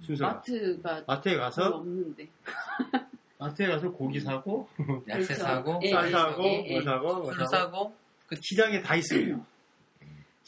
[0.00, 2.28] 순서가 마트가 마트에 가서 없는데.
[3.38, 4.68] 마트에 가서 고기 사고
[5.08, 5.34] 야채 그렇죠.
[5.34, 6.42] 사고 예, 쌀 예, 사고.
[6.42, 7.94] 뭐 사고 뭐술 사고 사고
[8.42, 9.44] 시장에 다 있습니다.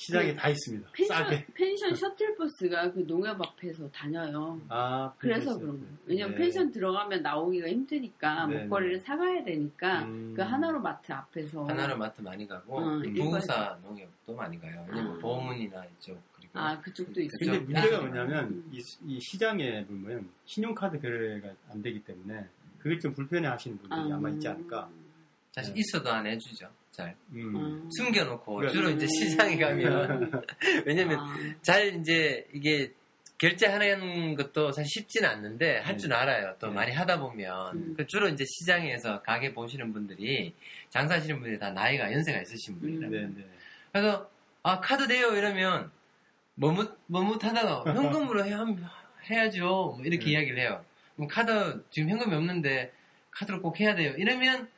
[0.01, 0.88] 시장에 다 있습니다.
[0.94, 1.46] 펜션, 싸게.
[1.53, 4.59] 펜션 셔틀버스가 그 농협 앞에서 다녀요.
[4.70, 5.94] 아, 그래서 펜션 그런 거예요.
[6.07, 6.38] 왜냐면 네.
[6.38, 10.32] 펜션 들어가면 나오기가 힘드니까 네, 목걸이를 사가야 되니까 음.
[10.34, 14.86] 그 하나로 마트 앞에서 하나로 마트 많이 가고 어, 부동사 농협도 많이 가요.
[14.88, 15.18] 왜냐면 아.
[15.18, 17.28] 보문이나 이쪽 그리고 아 그쪽도 있어요.
[17.38, 18.70] 근데 문제가 뭐냐면 음.
[18.72, 22.46] 이, 이 시장에 보면 신용카드 거래가 안 되기 때문에
[22.78, 24.88] 그게 좀 불편해 하시는 분들이 아 마 있지 않을까.
[25.53, 26.70] 사실 있어도 안 해주죠.
[26.91, 27.57] 잘 음.
[27.57, 27.88] 음.
[27.99, 28.68] 숨겨놓고 그래.
[28.70, 30.32] 주로 이제 시장에 가면
[30.86, 32.93] 왜냐면 아, 잘 이제 이게
[33.38, 36.57] 결제하는 것도 사실 쉽지는 않는데 할 줄 알아요.
[36.59, 36.74] 또 네.
[36.74, 37.95] 많이 하다 보면 음.
[37.97, 40.55] 그 주로 이제 시장에서 가게 보시는 분들이
[40.91, 43.12] 장사하시는 분들이 다 나이가 연세가 있으신 분이라 음.
[43.12, 43.49] 네, 네.
[43.93, 44.30] 그래서
[44.62, 45.91] 아 카드 돼요 이러면
[46.55, 48.53] 머뭇 머뭇하다가 현금으로 해,
[49.30, 49.66] 해야죠
[49.97, 50.30] 뭐 이렇게 네.
[50.32, 50.84] 이야기를 해요.
[51.16, 52.93] 그럼 카드 지금 현금이 없는데
[53.30, 54.12] 카드로 꼭 해야 돼요.
[54.18, 54.68] 이러면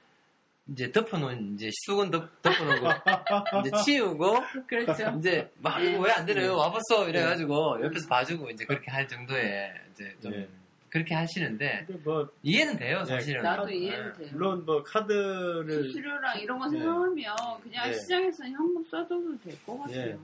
[0.68, 2.86] 이제 덮어놓은 이제 수건 덮, 덮어놓고
[3.66, 4.36] 이제 치우고
[4.68, 5.16] 그렇죠.
[5.18, 5.98] 이제 막 네.
[5.98, 6.56] 왜안 되나요?
[6.56, 10.48] 와봤어 이래가지고 옆에서 봐주고 이제 그렇게 할 정도의 이제 좀 네.
[10.88, 13.42] 그렇게 하시는데 뭐 이해는 돼요 네, 사실은.
[13.42, 13.74] 나도 네.
[13.76, 14.28] 이해는 돼요.
[14.32, 16.78] 물론 뭐 카드를 수수료랑 이런 거 네.
[16.78, 17.16] 생각하면
[17.62, 17.98] 그냥 네.
[17.98, 20.04] 시장에서 현금 써줘도 될 것 같아요.
[20.06, 20.18] 네.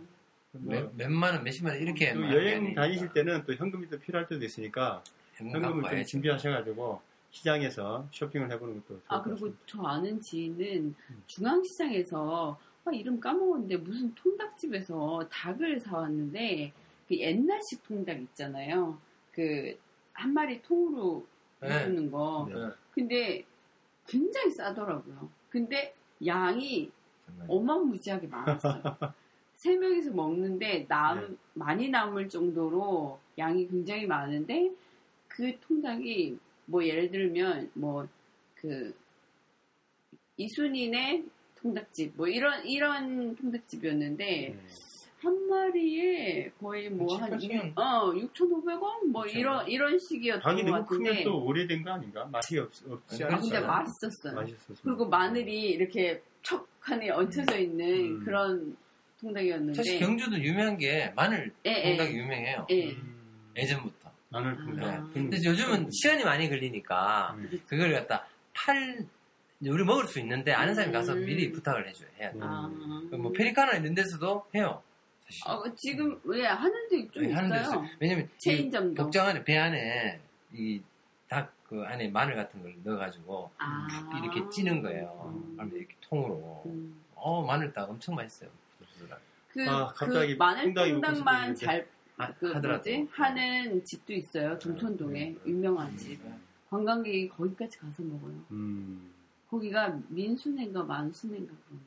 [0.53, 4.27] 뭐 몇, 몇만 원, 몇십만 원 이렇게 또 여행 다니실 때는 또 현금이 또 필요할
[4.29, 5.03] 때도 있으니까
[5.35, 6.05] 현금 현금을 좀.
[6.05, 9.57] 준비하셔가지고 시장에서 쇼핑을 해보는 것도 좋을 아것 그리고.
[9.67, 11.23] 저 아는 지인은 음.
[11.27, 16.73] 중앙시장에서 아, 이름 까먹었는데 무슨 통닭집에서 닭을 사왔는데
[17.07, 18.99] 그 옛날식 통닭 있잖아요.
[19.33, 19.77] 그
[20.19, 21.25] 한 마리 통으로
[21.61, 21.69] 네.
[21.71, 22.49] 해주는 거.
[22.53, 22.71] 네.
[22.93, 23.45] 근데
[24.07, 25.29] 굉장히 싸더라고요.
[25.49, 25.95] 근데
[26.27, 26.91] 양이.
[27.47, 28.83] 어마무지하게 많았어요.
[29.55, 31.37] 세 명이서 먹는데 남 네.
[31.53, 34.71] 많이 남을 정도로 양이 굉장히 많은데
[35.29, 36.39] 그 통닭이
[36.69, 38.07] 뭐 예를 들면 뭐
[38.61, 38.93] 그
[40.37, 41.25] 이순인의
[41.61, 44.59] 통닭집 뭐 이런 이런 통닭집이었는데 네.
[45.21, 47.73] 한 마리에 거의 뭐한 칠팔천.
[47.77, 49.37] 어 6,500원 뭐 그쵸.
[49.39, 52.25] 이런 이런 식이었던 닭이 것 너무 크면 같은데 또 오래된 거 아닌가?
[52.27, 53.61] 맛이 없, 없지 아니, 아 근데?
[53.61, 54.35] 맛있었어요.
[54.35, 54.77] 맛있었어요.
[54.85, 58.25] 그리고 마늘이 이렇게 척하니 얹혀져 있는 음.
[58.25, 58.77] 그런
[59.21, 62.19] 통닭이었는데 사실 경주도 유명한 게 마늘 예, 통닭이 예.
[62.19, 62.67] 유명해요.
[62.71, 62.91] 예.
[62.93, 63.98] 음, 예전부터.
[64.31, 64.57] 마늘 아.
[64.57, 65.15] 통닭.
[65.15, 67.61] 근데 요즘은 시간이 많이 걸리니까 음.
[67.67, 69.05] 그걸 갖다 팔
[69.63, 71.25] 우리 먹을 수 있는데 아는 사람이 가서 음.
[71.25, 72.39] 미리 부탁을 해줘야 해야 돼.
[72.43, 72.69] 아.
[73.19, 74.83] 뭐 페리카나 있는 데서도 해요.
[75.25, 75.43] 사실.
[75.51, 77.83] 어, 지금 왜 하는 데좀 네, 하는 데 있어요.
[77.85, 77.97] 있어요.
[77.99, 78.95] 왜냐면 이 체인점도.
[79.03, 80.21] 격정 안에 배 안에
[80.53, 80.81] 이
[81.29, 83.87] 닭 그 안에 마늘 같은 걸 넣어가지고 아.
[84.23, 85.31] 이렇게 찌는 거예요.
[85.61, 85.71] 음.
[85.77, 86.63] 이렇게 통으로.
[86.65, 86.99] 음.
[87.15, 88.49] 어 마늘닭 엄청 맛있어요.
[89.51, 91.55] 그, 아, 갑자기 그 마늘 통닭만.
[91.57, 91.87] 잘
[92.19, 92.47] 하- 그.
[92.47, 94.59] 뭐지 하는 집도 있어요.
[94.59, 95.37] 동천동에 네.
[95.47, 96.21] 유명한 집.
[96.25, 96.41] 음.
[96.71, 98.35] 관광객이 거기까지 가서 먹어요.
[98.51, 99.11] 음.
[99.49, 101.85] 거기가 민수네인가 만수네인가 그런데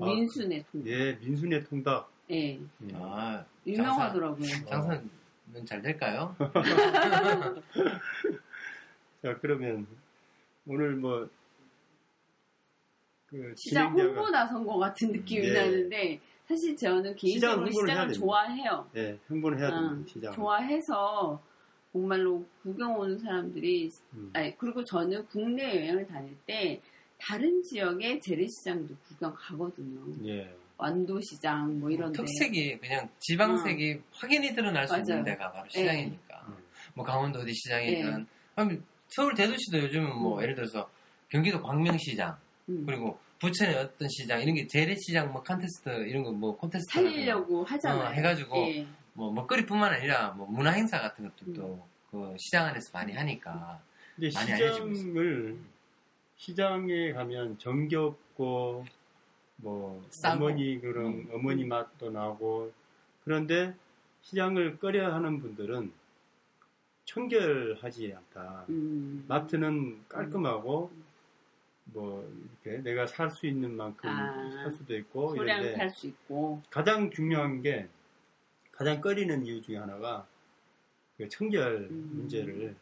[0.00, 0.86] 아, 민수네 통닭.
[0.88, 2.10] 예, 민순의 통닭.
[2.30, 2.52] 예.
[2.54, 2.60] 예.
[2.94, 4.46] 아 유명하더라고요.
[4.68, 5.10] 장사 는
[5.66, 6.36] 잘 될까요?
[9.20, 9.84] 자, 그러면
[10.64, 11.28] 오늘 뭐,
[13.26, 15.52] 그, 시장 진행자가- 홍보 나선 것 같은 느낌이 예.
[15.52, 16.20] 나는데
[16.50, 18.12] 사실 저는 개인적으로 해야 시장을.
[18.14, 18.90] 좋아해요.
[18.96, 20.32] 예, 홍보를 해야 응, 됩니다, 시장.
[20.32, 21.40] 좋아해서
[21.92, 24.30] 정말로 구경 오는 사람들이 음.
[24.32, 26.80] 아니 그리고 저는 국내 여행을 다닐 때
[27.20, 30.00] 다른 지역의 재래시장도 구경 가거든요.
[30.26, 30.52] 예.
[30.76, 35.24] 완도시장 뭐 이런 데 특색이 그냥 지방색이 확연히 드러날 수 있는 맞아요.
[35.24, 35.78] 데가 바로 예.
[35.78, 36.44] 시장이니까.
[36.48, 36.54] 음.
[36.94, 38.26] 뭐 강원도 어디 시장이든.
[38.56, 40.42] 아니, 서울 대도시도 요즘은 뭐 음.
[40.42, 40.90] 예를 들어서
[41.28, 42.36] 경기도 광명시장
[42.70, 47.64] 음, 그리고 부천의 어떤 시장 이런 게 재래시장 뭐 컨테스트 이런 거 뭐 콘테스트 살리려고
[47.64, 48.08] 하잖아요.
[48.08, 48.86] 어, 해가지고 예.
[49.14, 51.54] 뭐 먹거리뿐만 아니라 뭐 문화 행사 같은 것도 음.
[52.10, 53.80] 또그 시장 안에서 많이 하니까
[54.14, 55.58] 근데 많이 시장을,
[56.36, 58.84] 시장에 가면 정겹고,
[59.56, 60.44] 뭐, 싸고.
[60.46, 61.28] 어머니 그런, 음.
[61.32, 62.72] 어머니 맛도 나고,
[63.24, 63.74] 그런데
[64.22, 65.92] 시장을 꺼려 하는 분들은
[67.04, 68.64] 청결하지 않다.
[68.68, 69.24] 음.
[69.28, 70.90] 마트는 깔끔하고
[71.92, 72.28] 뭐
[72.64, 77.10] 이렇게 내가 살 수 있는 만큼 아, 살 수도 있고 소량 살 수 있고 가장
[77.10, 77.88] 중요한 게
[78.72, 80.26] 가장 꺼리는 이유 중에 하나가
[81.16, 82.10] 그 청결 음.
[82.14, 82.74] 문제를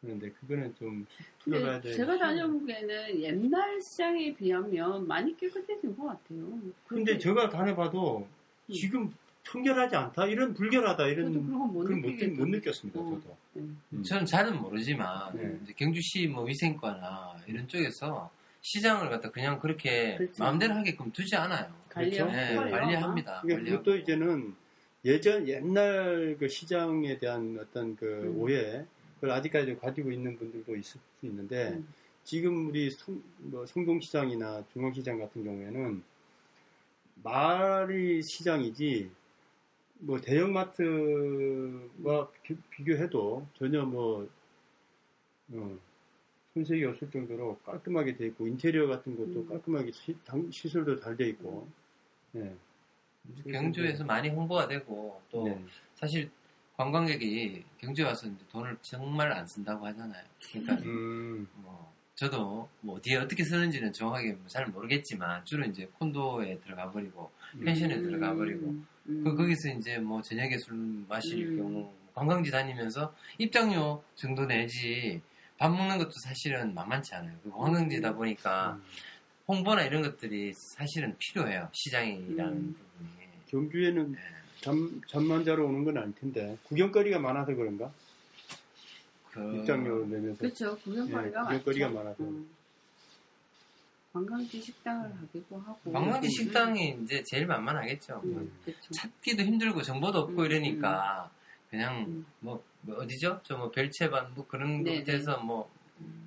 [0.00, 1.06] 그런데 그거는 좀
[1.38, 1.92] 풀어가야 돼.
[1.94, 6.46] 제가 다녀보기에는 옛날 시장에 비하면 많이 깨끗해진 것 같아요.
[6.86, 8.28] 근데 제가 다녀봐도
[8.68, 8.72] 음.
[8.72, 9.14] 지금
[9.44, 12.38] 청결하지 않다 이런 불결하다 이런 건못 그걸 못.
[12.38, 13.04] 못 느꼈습니다 어.
[13.04, 13.36] 저도.
[13.56, 13.80] 음.
[13.92, 14.02] 음.
[14.02, 15.58] 저는 잘은 모르지만 네.
[15.62, 18.30] 이제 경주시 뭐 위생과나 이런 쪽에서
[18.62, 20.42] 시장을 갖다 그냥 그렇게 그렇죠.
[20.42, 21.70] 마음대로 하게끔 두지 않아요.
[21.90, 22.70] 관리하고 네, 그렇죠.
[22.70, 23.40] 관리합니다.
[23.42, 23.70] 그러니까.
[23.70, 24.54] 그것도 이제는
[25.04, 28.40] 예전 옛날 그 시장에 대한 어떤 그 음.
[28.40, 28.84] 오해
[29.16, 31.86] 그걸 아직까지 가지고 있는 분들도 있을 수 있는데 음.
[32.24, 36.02] 지금 우리 성, 뭐 성동시장이나 중앙시장 같은 경우에는
[37.22, 39.10] 말이 시장이지
[40.00, 40.88] 뭐 대형마트와
[42.42, 44.28] 비- 비교해도 전혀 뭐
[45.52, 45.78] 어,
[46.52, 49.48] 손색이 없을 정도로 깔끔하게 돼 있고 인테리어 같은 것도 음.
[49.48, 51.66] 깔끔하게 시, 당- 시설도 잘 돼 있고
[52.32, 52.54] 네.
[53.50, 55.64] 경주에서 많이 홍보가 되고 또 네.
[55.94, 56.30] 사실
[56.76, 60.24] 관광객이 경주에 와서 돈을 정말 안 쓴다고 하잖아요.
[60.52, 66.90] 그러니까 음, 뭐 저도 뭐 어디에 어떻게 쓰는지는 정확하게 뭐잘 모르겠지만 주로 이제 콘도에 들어가
[66.90, 67.30] 버리고
[67.64, 68.74] 펜션에 들어가 버리고
[69.06, 69.24] 음.
[69.24, 70.76] 그 거기서 이제 뭐 저녁에 술
[71.08, 71.56] 마실 음.
[71.56, 75.20] 경우 관광지 다니면서 입장료 정도 내지
[75.58, 77.36] 밥 먹는 것도 사실은 만만치 않아요.
[77.42, 78.82] 그 관광지다 보니까 음.
[79.48, 81.68] 홍보나 이런 것들이 사실은 필요해요.
[81.72, 82.76] 시장이라는 음.
[82.78, 83.10] 부분이.
[83.48, 84.18] 경주에는 네.
[84.60, 87.92] 잠, 잠만 자러 오는 건 아닐 텐데 구경거리가 많아서 그런가?
[89.34, 90.76] 그 입장료를 내면서 그렇죠.
[90.78, 91.88] 구경거리가 예, 구경거리가.
[91.90, 92.22] 많아서.
[92.22, 92.48] 음.
[94.12, 95.92] 관광지 식당을 가기도 하고.
[95.92, 96.30] 관광지 음.
[96.30, 98.20] 식당이 이제 제일 만만하겠죠.
[98.24, 98.92] 뭐 음, 그렇죠.
[98.92, 101.30] 찾기도 힘들고 정보도 없고 음, 이러니까
[101.70, 102.26] 그냥 음.
[102.38, 103.40] 뭐, 뭐 어디죠?
[103.42, 105.68] 저 뭐 별채반 뭐 그런 네, 곳에서 뭐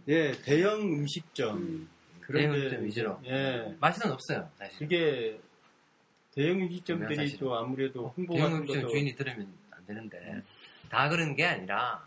[0.10, 1.89] 예 대형 음식점 음.
[2.34, 3.20] 대형 데- 음식점 위주로.
[3.26, 4.80] 예 맛은 없어요 사실.
[4.80, 5.39] 그게
[6.34, 7.38] 대형 음식점들이.
[7.38, 10.41] 또 아무래도 홍보 대형 같은 음식점 주인이 들으면 안 되는데
[10.89, 12.07] 다 그런 게 아니라 뭐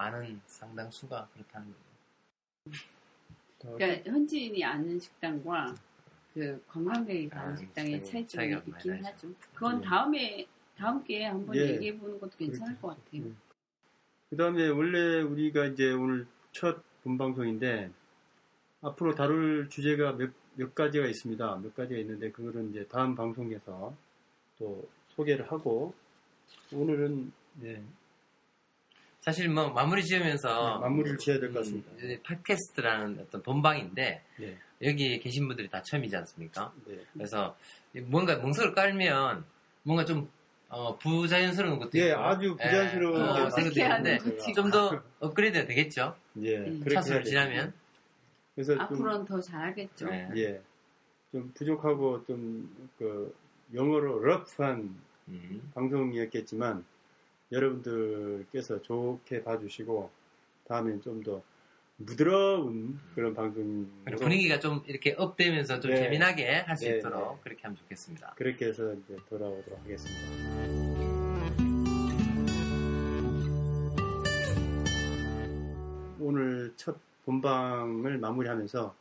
[0.00, 2.78] 많은 상당수가 그렇다는 거죠.
[3.58, 5.74] 더- 그러니까 현지인이 아는 식당과
[6.34, 9.06] 그 관광객이 가는 아, 식당의 차이점이 있긴 나죠.
[9.06, 9.28] 하죠.
[9.54, 9.86] 그건 네.
[9.86, 11.60] 다음에 다음 기회에 한번 예.
[11.72, 13.22] 얘기해 보는 것도 괜찮을 것 같아요.
[13.22, 13.38] 음.
[14.28, 17.90] 그다음에 원래 우리가 이제 오늘 첫 본방송인데
[18.82, 21.56] 앞으로 다룰 주제가 몇, 몇 가지가 있습니다.
[21.56, 23.96] 몇 가지가 있는데 그거는 이제 다음 방송에서
[24.58, 25.94] 또 소개를 하고
[26.70, 27.82] 오늘은 네,
[29.26, 31.90] 사실 뭐 마무리 지으면서 네, 마무리를 지어야 될것 음, 같습니다.
[31.98, 36.72] 이제 팟캐스트라는 어떤 본방인데 네, 여기 계신 분들이 다 처음이지 않습니까?
[36.86, 37.00] 네.
[37.12, 37.56] 그래서
[38.04, 39.44] 뭔가 멍석을 깔면
[39.82, 40.30] 뭔가 좀
[40.68, 43.50] 어, 부자연스러운 것도 예, 있고 아주 부자연스러운 예, 게 어, 많죠.
[43.56, 46.16] 생각도 있는데 어색해하는 좀더 업그레이드가 되겠죠?
[46.42, 46.84] 예, 음.
[46.88, 47.24] 차수를.
[47.24, 47.72] 지나면
[48.54, 50.06] 그래서 좀 앞으로는 더 잘하겠죠.
[50.08, 50.28] 네.
[50.36, 50.60] 예,
[51.32, 53.34] 좀 부족하고 좀 그
[53.74, 54.96] 영어로 러프한
[55.28, 55.70] 음.
[55.74, 56.84] 방송이었겠지만
[57.52, 60.10] 여러분들께서 좋게 봐주시고
[60.68, 61.42] 다음엔 좀 더
[62.04, 63.34] 부드러운 그런
[64.04, 65.96] 그리고 분위기가 좀 이렇게 업되면서 좀 네.
[65.96, 67.40] 재미나게 할수 네, 있도록 네.
[67.42, 68.34] 그렇게 하면 좋겠습니다.
[68.36, 71.36] 그렇게 해서 이제 돌아오도록 하겠습니다.
[76.18, 78.94] 오늘 첫 본방을 마무리하면서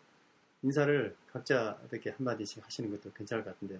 [0.64, 3.80] 인사를 각자 이렇게 한마디씩 하시는 것도 괜찮을 것 같은데요.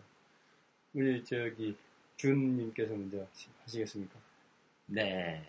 [0.94, 1.76] 우리 저기
[2.18, 4.16] 준님께서 먼저 하시- 하시겠습니까?
[4.88, 5.42] 네.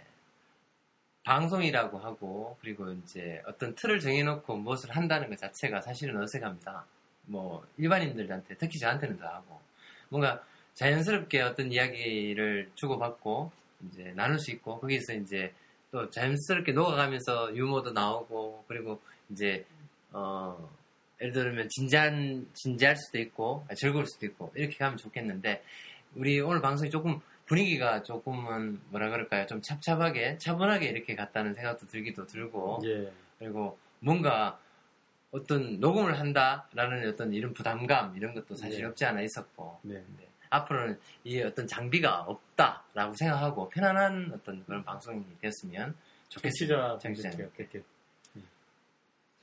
[1.24, 6.86] 방송이라고 하고 그리고 이제 어떤 틀을 정해놓고 무엇을 한다는 것 자체가 사실은 어색합니다.
[7.22, 9.60] 뭐 일반인들한테 특히 저한테는 더 하고
[10.08, 10.42] 뭔가
[10.74, 13.50] 자연스럽게 어떤 이야기를 주고받고
[13.88, 15.52] 이제 나눌 수 있고 거기서 이제
[15.90, 19.64] 또 자연스럽게 녹아가면서 유머도 나오고 그리고 이제
[20.12, 20.70] 어
[21.20, 25.64] 예를 들면 진지한 진지할 수도 있고 즐거울 수도 있고 이렇게 가면 좋겠는데
[26.14, 29.46] 우리 오늘 방송이 조금 분위기가 조금은 뭐라 그럴까요?
[29.46, 33.12] 좀 찹찹하게 차분하게 이렇게 갔다는 생각도 들기도 들고 예.
[33.38, 34.58] 그리고 뭔가
[35.30, 38.84] 어떤 녹음을 한다라는 어떤 이런 부담감 이런 것도 사실 네.
[38.84, 39.94] 없지 않아 있었고 네.
[39.94, 40.28] 네.
[40.50, 45.94] 앞으로는 이 어떤 장비가 없다라고 생각하고 편안한 어떤 그런 방송이 됐으면
[46.28, 46.98] 좋겠습니다.
[46.98, 47.78] 청취자분들께 어떻게
[48.36, 48.40] 예.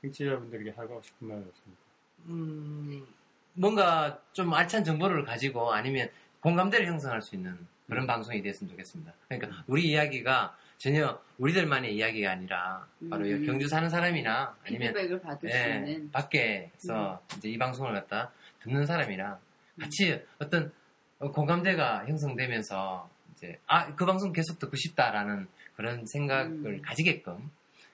[0.01, 1.83] 청취자분들에게 하고 싶은 말 없습니까?
[2.25, 3.05] 음,
[3.53, 6.09] 뭔가 좀 알찬 정보를 가지고 아니면
[6.41, 7.57] 공감대를 형성할 수 있는
[7.93, 8.07] 그런 음.
[8.07, 9.13] 방송이 됐으면 좋겠습니다.
[9.29, 13.45] 그러니까 우리 이야기가 전혀 우리들만의 이야기가 아니라 바로 음.
[13.45, 16.11] 경주 사는 사람이나 아니면 피드백을 받을 수 예, 있는.
[16.11, 17.37] 밖에서 음.
[17.37, 18.31] 이제 이 방송을 갖다
[18.61, 19.39] 듣는 사람이랑
[19.79, 20.71] 같이 어떤
[21.19, 26.81] 어, 공감대가 형성되면서 이제 아 그 방송 계속 듣고 싶다라는 그런 생각을 음.
[26.81, 27.49] 가지게끔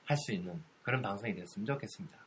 [0.05, 2.17] 할 수 있는 그런 방송이 됐으면 좋겠습니다.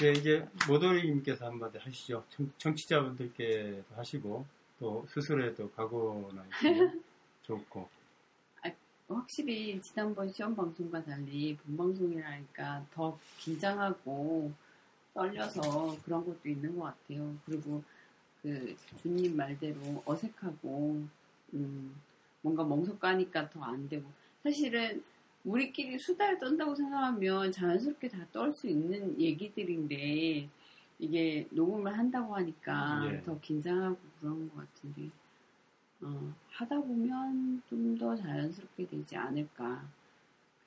[0.00, 2.24] 네, 이제 모도리님께서 한마디 하시죠.
[2.58, 4.44] 청, 취자분들께도 하시고
[4.82, 7.04] 또 스스로에도 각오나 있으면
[7.42, 7.88] 좋고
[9.08, 14.50] 확실히 지난번 시험 방송과 달리 본 방송이라니까 더 긴장하고
[15.14, 17.36] 떨려서 그런 것도 있는 것 같아요.
[17.44, 17.84] 그리고
[18.42, 21.04] 그 주님 말대로 어색하고
[21.54, 21.94] 음,
[22.40, 24.10] 뭔가 멍석 까니까 더 안 되고
[24.42, 25.04] 사실은
[25.44, 30.48] 우리끼리 수다를 떤다고 생각하면 자연스럽게 다 떨 수 있는 얘기들인데
[30.98, 33.22] 이게 녹음을 한다고 하니까 예.
[33.22, 35.10] 더 긴장하고 그런 것 같은데
[36.02, 39.84] 어, 하다 보면 좀 더 자연스럽게 되지 않을까.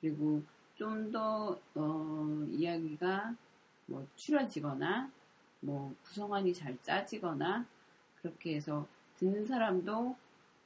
[0.00, 0.42] 그리고
[0.74, 3.34] 좀 더, 어, 이야기가
[3.86, 5.10] 뭐 추려지거나
[5.60, 7.66] 뭐 구성안이 잘 짜지거나
[8.20, 8.86] 그렇게 해서
[9.18, 10.16] 듣는 사람도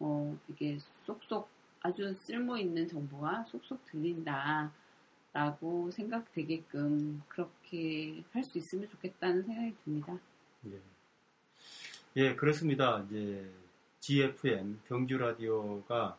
[0.01, 1.49] 어, 이게 쏙쏙
[1.81, 4.71] 아주 쓸모 있는 정보가 쏙쏙 들린다.
[5.33, 10.19] 라고 생각되게끔 그렇게 할 수 있으면 좋겠다는 생각이 듭니다.
[10.67, 10.81] 예.
[12.17, 13.05] 예, 그렇습니다.
[13.07, 13.49] 이제
[14.01, 16.19] GFM 경주 라디오가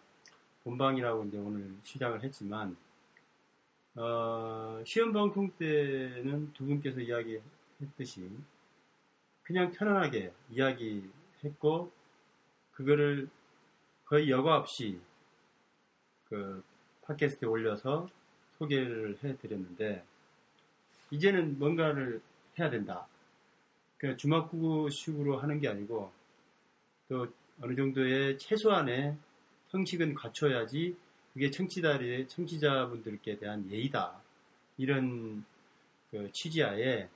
[0.63, 2.77] 본방이라고 이제 오늘 시작을 했지만
[3.95, 8.29] 어, 시험 방송 때는 두 분께서 이야기했듯이
[9.43, 11.91] 그냥 편안하게 이야기했고
[12.71, 13.29] 그거를
[14.05, 15.01] 거의 여과 없이
[16.29, 16.63] 그
[17.01, 18.07] 팟캐스트에 올려서
[18.61, 20.03] 소개를 해드렸는데
[21.09, 22.21] 이제는 뭔가를
[22.59, 23.07] 해야 된다.
[23.97, 26.11] 그 주막구식으로 하는 게 아니고
[27.09, 27.27] 또
[27.61, 29.17] 어느 정도의 최소한의
[29.69, 30.95] 형식은 갖춰야지
[31.33, 34.21] 그게 청취자의 청취자분들께 대한 예의다.
[34.77, 35.43] 이런
[36.11, 37.09] 그 취지하에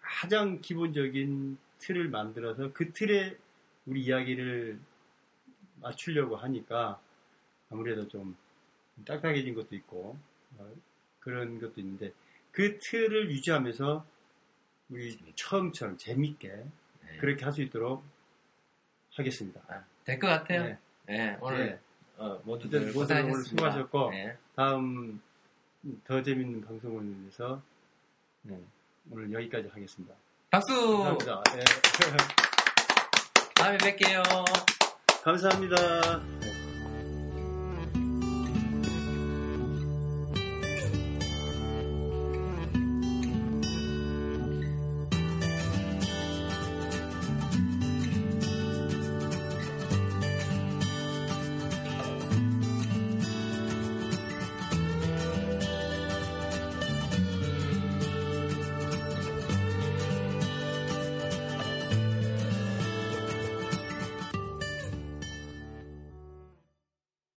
[0.00, 3.36] 가장 기본적인 틀을 만들어서 그 틀에
[3.86, 4.78] 우리 이야기를
[5.80, 7.00] 맞추려고 하니까
[7.70, 8.36] 아무래도 좀
[9.04, 10.31] 딱딱해진 것도 있고 어,
[11.20, 12.12] 그런 것도 있는데
[12.50, 14.04] 그 틀을 유지하면서
[14.90, 17.16] 우리 처음처럼 재밌게 네.
[17.18, 18.04] 그렇게 할 수 있도록
[19.14, 19.60] 하겠습니다.
[20.04, 20.64] 될것 같아요.
[20.64, 20.78] 네.
[21.06, 21.78] 네, 오늘 네.
[22.16, 23.48] 어, 모두들 고생하셨습니다.
[23.48, 24.36] 수고하셨고 네.
[24.56, 25.20] 다음
[26.04, 27.62] 더 재밌는 방송을 위해서
[28.42, 28.58] 네,
[29.10, 30.14] 오늘 여기까지 하겠습니다.
[30.50, 30.74] 박수!
[30.98, 31.42] 감사합니다.
[31.56, 31.60] 네.
[33.54, 34.22] 다음에 뵐게요.
[35.22, 35.76] 감사합니다.